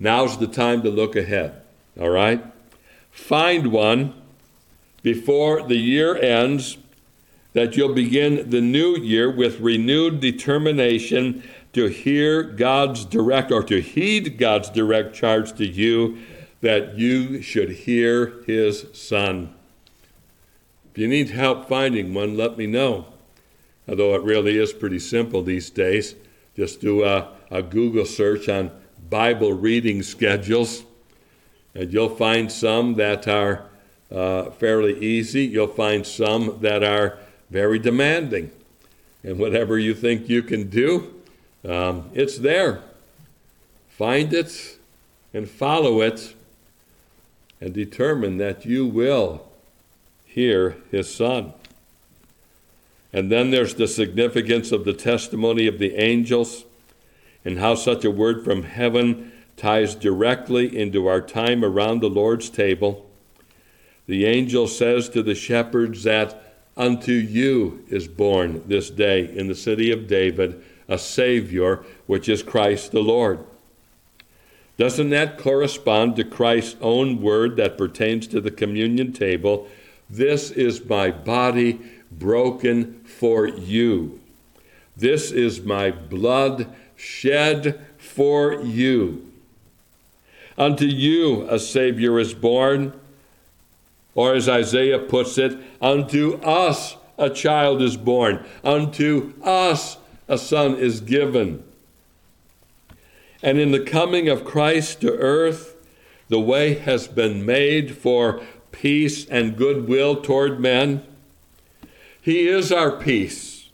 now's 0.00 0.38
the 0.38 0.48
time 0.48 0.82
to 0.82 0.90
look 0.90 1.14
ahead, 1.14 1.62
all 2.00 2.10
right? 2.10 2.44
Find 3.12 3.68
one 3.68 4.12
before 5.04 5.62
the 5.62 5.76
year 5.76 6.16
ends 6.16 6.78
that 7.52 7.76
you'll 7.76 7.94
begin 7.94 8.50
the 8.50 8.60
new 8.60 8.96
year 8.96 9.30
with 9.30 9.60
renewed 9.60 10.20
determination 10.20 11.42
to 11.72 11.86
hear 11.86 12.42
God's 12.42 13.04
direct 13.04 13.50
or 13.50 13.62
to 13.64 13.80
heed 13.80 14.38
God's 14.38 14.70
direct 14.70 15.14
charge 15.14 15.52
to 15.54 15.66
you 15.66 16.18
that 16.60 16.98
you 16.98 17.40
should 17.42 17.70
hear 17.70 18.42
his 18.46 18.86
son. 18.92 19.54
If 20.90 20.98
you 20.98 21.08
need 21.08 21.30
help 21.30 21.68
finding 21.68 22.12
one, 22.12 22.36
let 22.36 22.58
me 22.58 22.66
know. 22.66 23.06
Although 23.88 24.14
it 24.14 24.22
really 24.22 24.58
is 24.58 24.72
pretty 24.72 24.98
simple 24.98 25.42
these 25.42 25.70
days. 25.70 26.14
Just 26.56 26.80
do 26.80 27.04
a, 27.04 27.28
a 27.50 27.62
Google 27.62 28.04
search 28.04 28.48
on 28.48 28.70
Bible 29.08 29.52
reading 29.52 30.02
schedules, 30.02 30.84
and 31.74 31.92
you'll 31.92 32.14
find 32.14 32.50
some 32.50 32.94
that 32.94 33.26
are 33.26 33.66
uh, 34.10 34.50
fairly 34.50 34.98
easy. 35.00 35.44
You'll 35.44 35.68
find 35.68 36.06
some 36.06 36.58
that 36.60 36.84
are 36.84 37.18
very 37.50 37.78
demanding. 37.78 38.50
And 39.22 39.38
whatever 39.38 39.78
you 39.78 39.94
think 39.94 40.28
you 40.28 40.42
can 40.42 40.70
do, 40.70 41.14
um, 41.68 42.10
it's 42.14 42.38
there. 42.38 42.82
Find 43.88 44.32
it 44.32 44.78
and 45.34 45.48
follow 45.48 46.00
it 46.00 46.34
and 47.60 47.74
determine 47.74 48.38
that 48.38 48.64
you 48.64 48.86
will 48.86 49.46
hear 50.24 50.76
his 50.90 51.14
son. 51.14 51.52
And 53.12 53.30
then 53.30 53.50
there's 53.50 53.74
the 53.74 53.88
significance 53.88 54.72
of 54.72 54.84
the 54.84 54.92
testimony 54.92 55.66
of 55.66 55.78
the 55.78 55.96
angels 55.96 56.64
and 57.44 57.58
how 57.58 57.74
such 57.74 58.04
a 58.04 58.10
word 58.10 58.44
from 58.44 58.62
heaven 58.62 59.32
ties 59.56 59.94
directly 59.94 60.78
into 60.78 61.06
our 61.06 61.20
time 61.20 61.64
around 61.64 62.00
the 62.00 62.08
Lord's 62.08 62.48
table. 62.48 63.10
The 64.06 64.26
angel 64.26 64.66
says 64.68 65.08
to 65.10 65.22
the 65.22 65.34
shepherds 65.34 66.04
that 66.04 66.49
unto 66.76 67.12
you 67.12 67.84
is 67.88 68.08
born 68.08 68.62
this 68.66 68.90
day 68.90 69.36
in 69.36 69.48
the 69.48 69.54
city 69.54 69.90
of 69.90 70.06
David 70.06 70.62
a 70.88 70.98
Savior, 70.98 71.84
which 72.06 72.28
is 72.28 72.42
Christ 72.42 72.90
the 72.90 73.00
Lord. 73.00 73.38
Doesn't 74.76 75.10
that 75.10 75.38
correspond 75.38 76.16
to 76.16 76.24
Christ's 76.24 76.76
own 76.80 77.22
word 77.22 77.56
that 77.56 77.78
pertains 77.78 78.26
to 78.28 78.40
the 78.40 78.50
communion 78.50 79.12
table? 79.12 79.68
This 80.08 80.50
is 80.50 80.84
my 80.84 81.10
body 81.10 81.78
broken 82.10 83.00
for 83.04 83.46
you. 83.46 84.20
This 84.96 85.30
is 85.30 85.62
my 85.62 85.90
blood 85.90 86.66
shed 86.96 87.80
for 87.96 88.60
you. 88.60 89.30
Unto 90.58 90.86
you 90.86 91.48
a 91.48 91.58
Savior 91.58 92.18
is 92.18 92.34
born, 92.34 92.99
or 94.14 94.34
as 94.34 94.48
Isaiah 94.48 94.98
puts 94.98 95.38
it, 95.38 95.58
unto 95.80 96.34
us 96.42 96.96
a 97.18 97.30
child 97.30 97.82
is 97.82 97.96
born, 97.96 98.44
unto 98.64 99.34
us 99.42 99.98
a 100.28 100.38
son 100.38 100.76
is 100.76 101.00
given. 101.00 101.62
And 103.42 103.58
in 103.58 103.72
the 103.72 103.80
coming 103.80 104.28
of 104.28 104.44
Christ 104.44 105.00
to 105.02 105.12
earth, 105.12 105.76
the 106.28 106.40
way 106.40 106.74
has 106.74 107.08
been 107.08 107.44
made 107.44 107.96
for 107.96 108.40
peace 108.72 109.26
and 109.28 109.56
goodwill 109.56 110.22
toward 110.22 110.60
men. 110.60 111.02
He 112.22 112.46
is 112.46 112.70
our 112.70 112.92
peace. 112.92 113.68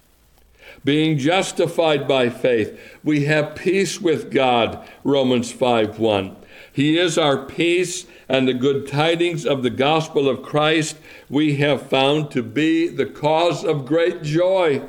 Being 0.84 1.18
justified 1.18 2.06
by 2.06 2.30
faith, 2.30 2.78
we 3.02 3.24
have 3.24 3.56
peace 3.56 4.00
with 4.00 4.30
God, 4.30 4.86
Romans 5.02 5.50
5 5.50 5.98
1. 5.98 6.36
He 6.76 6.98
is 6.98 7.16
our 7.16 7.38
peace, 7.38 8.04
and 8.28 8.46
the 8.46 8.52
good 8.52 8.86
tidings 8.86 9.46
of 9.46 9.62
the 9.62 9.70
gospel 9.70 10.28
of 10.28 10.42
Christ 10.42 10.98
we 11.30 11.56
have 11.56 11.88
found 11.88 12.30
to 12.32 12.42
be 12.42 12.86
the 12.86 13.06
cause 13.06 13.64
of 13.64 13.86
great 13.86 14.22
joy. 14.22 14.82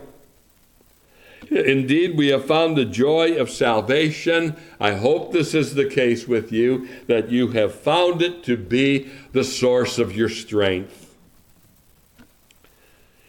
Indeed, 1.50 2.18
we 2.18 2.28
have 2.28 2.44
found 2.44 2.76
the 2.76 2.84
joy 2.84 3.38
of 3.38 3.50
salvation. 3.50 4.58
I 4.82 4.96
hope 4.96 5.32
this 5.32 5.54
is 5.54 5.76
the 5.76 5.90
case 5.90 6.28
with 6.28 6.52
you, 6.52 6.90
that 7.08 7.32
you 7.32 7.52
have 7.52 7.74
found 7.74 8.22
it 8.22 8.44
to 8.44 8.58
be 8.58 9.10
the 9.32 9.46
source 9.46 9.98
of 9.98 10.14
your 10.14 10.28
strength. 10.28 11.16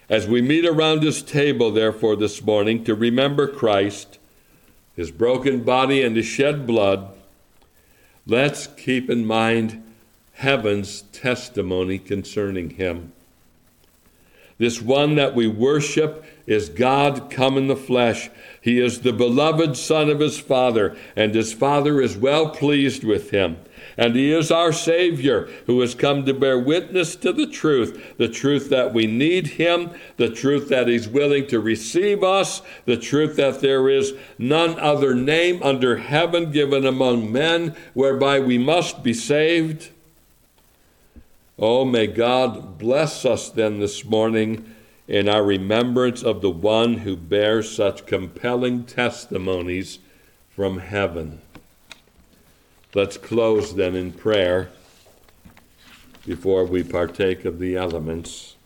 As 0.08 0.26
we 0.26 0.42
meet 0.42 0.66
around 0.66 1.00
this 1.00 1.22
table, 1.22 1.70
therefore, 1.70 2.16
this 2.16 2.42
morning 2.42 2.82
to 2.86 2.96
remember 2.96 3.46
Christ, 3.46 4.18
his 4.96 5.12
broken 5.12 5.62
body, 5.62 6.02
and 6.02 6.16
his 6.16 6.26
shed 6.26 6.66
blood, 6.66 7.14
let's 8.28 8.68
keep 8.68 9.10
in 9.10 9.26
mind 9.26 9.82
heaven's 10.34 11.02
testimony 11.12 11.98
concerning 11.98 12.70
him. 12.70 13.12
This 14.58 14.80
one 14.82 15.14
that 15.16 15.34
we 15.34 15.48
worship 15.48 16.24
is 16.46 16.68
God 16.68 17.30
come 17.30 17.56
in 17.56 17.68
the 17.68 17.76
flesh. 17.76 18.28
He 18.60 18.80
is 18.80 19.00
the 19.00 19.12
beloved 19.12 19.76
Son 19.76 20.10
of 20.10 20.20
his 20.20 20.38
Father, 20.38 20.96
and 21.16 21.34
his 21.34 21.52
Father 21.52 22.00
is 22.00 22.16
well 22.16 22.50
pleased 22.50 23.04
with 23.04 23.30
him. 23.30 23.58
And 23.98 24.14
he 24.14 24.32
is 24.32 24.52
our 24.52 24.72
Savior 24.72 25.48
who 25.66 25.80
has 25.80 25.96
come 25.96 26.24
to 26.24 26.32
bear 26.32 26.56
witness 26.56 27.16
to 27.16 27.32
the 27.32 27.48
truth 27.48 28.14
the 28.16 28.28
truth 28.28 28.70
that 28.70 28.94
we 28.94 29.06
need 29.06 29.48
him, 29.48 29.90
the 30.16 30.30
truth 30.30 30.68
that 30.68 30.86
he's 30.86 31.08
willing 31.08 31.48
to 31.48 31.58
receive 31.58 32.22
us, 32.22 32.62
the 32.84 32.96
truth 32.96 33.34
that 33.36 33.60
there 33.60 33.88
is 33.88 34.14
none 34.38 34.78
other 34.78 35.14
name 35.14 35.60
under 35.64 35.96
heaven 35.96 36.52
given 36.52 36.86
among 36.86 37.32
men 37.32 37.74
whereby 37.92 38.38
we 38.38 38.56
must 38.56 39.02
be 39.02 39.12
saved. 39.12 39.90
Oh, 41.58 41.84
may 41.84 42.06
God 42.06 42.78
bless 42.78 43.24
us 43.24 43.50
then 43.50 43.80
this 43.80 44.04
morning 44.04 44.76
in 45.08 45.28
our 45.28 45.42
remembrance 45.42 46.22
of 46.22 46.40
the 46.40 46.50
one 46.50 46.98
who 46.98 47.16
bears 47.16 47.74
such 47.74 48.06
compelling 48.06 48.84
testimonies 48.84 49.98
from 50.50 50.78
heaven. 50.78 51.40
Let's 52.94 53.18
close 53.18 53.74
then 53.74 53.94
in 53.94 54.12
prayer 54.12 54.70
before 56.26 56.64
we 56.64 56.82
partake 56.82 57.44
of 57.44 57.58
the 57.58 57.76
elements. 57.76 58.56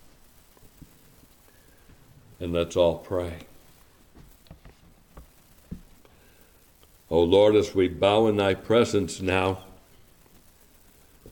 And 2.39 2.53
let's 2.53 2.77
all 2.77 2.99
pray. 2.99 3.39
O 7.11 7.16
oh 7.16 7.23
Lord, 7.25 7.57
as 7.57 7.75
we 7.75 7.89
bow 7.89 8.29
in 8.29 8.37
thy 8.37 8.55
presence 8.55 9.20
now, 9.20 9.64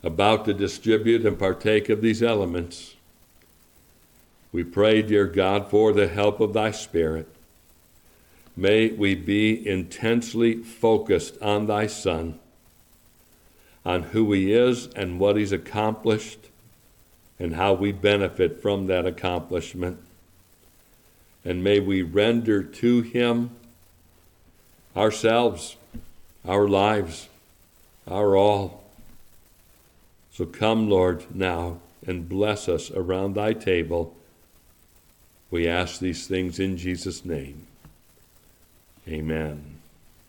about 0.02 0.44
to 0.46 0.52
distribute 0.52 1.24
and 1.24 1.38
partake 1.38 1.88
of 1.88 2.02
these 2.02 2.24
elements, 2.24 2.96
we 4.52 4.64
pray, 4.64 5.00
dear 5.00 5.26
God, 5.26 5.70
for 5.70 5.92
the 5.92 6.08
help 6.08 6.40
of 6.40 6.54
thy 6.54 6.72
Spirit. 6.72 7.28
May 8.56 8.88
we 8.88 9.14
be 9.14 9.66
intensely 9.66 10.56
focused 10.56 11.40
on 11.40 11.66
thy 11.66 11.86
Son, 11.86 12.39
on 13.84 14.02
who 14.04 14.32
he 14.32 14.52
is 14.52 14.86
and 14.88 15.18
what 15.18 15.36
he's 15.36 15.52
accomplished, 15.52 16.38
and 17.38 17.54
how 17.54 17.72
we 17.72 17.90
benefit 17.92 18.60
from 18.60 18.86
that 18.86 19.06
accomplishment. 19.06 19.98
And 21.44 21.64
may 21.64 21.80
we 21.80 22.02
render 22.02 22.62
to 22.62 23.00
him 23.00 23.50
ourselves, 24.94 25.76
our 26.46 26.68
lives, 26.68 27.28
our 28.06 28.36
all. 28.36 28.84
So 30.32 30.44
come, 30.44 30.90
Lord, 30.90 31.24
now 31.34 31.78
and 32.06 32.28
bless 32.28 32.68
us 32.68 32.90
around 32.90 33.34
thy 33.34 33.52
table. 33.52 34.14
We 35.50 35.66
ask 35.66 35.98
these 35.98 36.26
things 36.26 36.58
in 36.58 36.76
Jesus' 36.76 37.24
name. 37.24 37.66
Amen. 39.08 39.69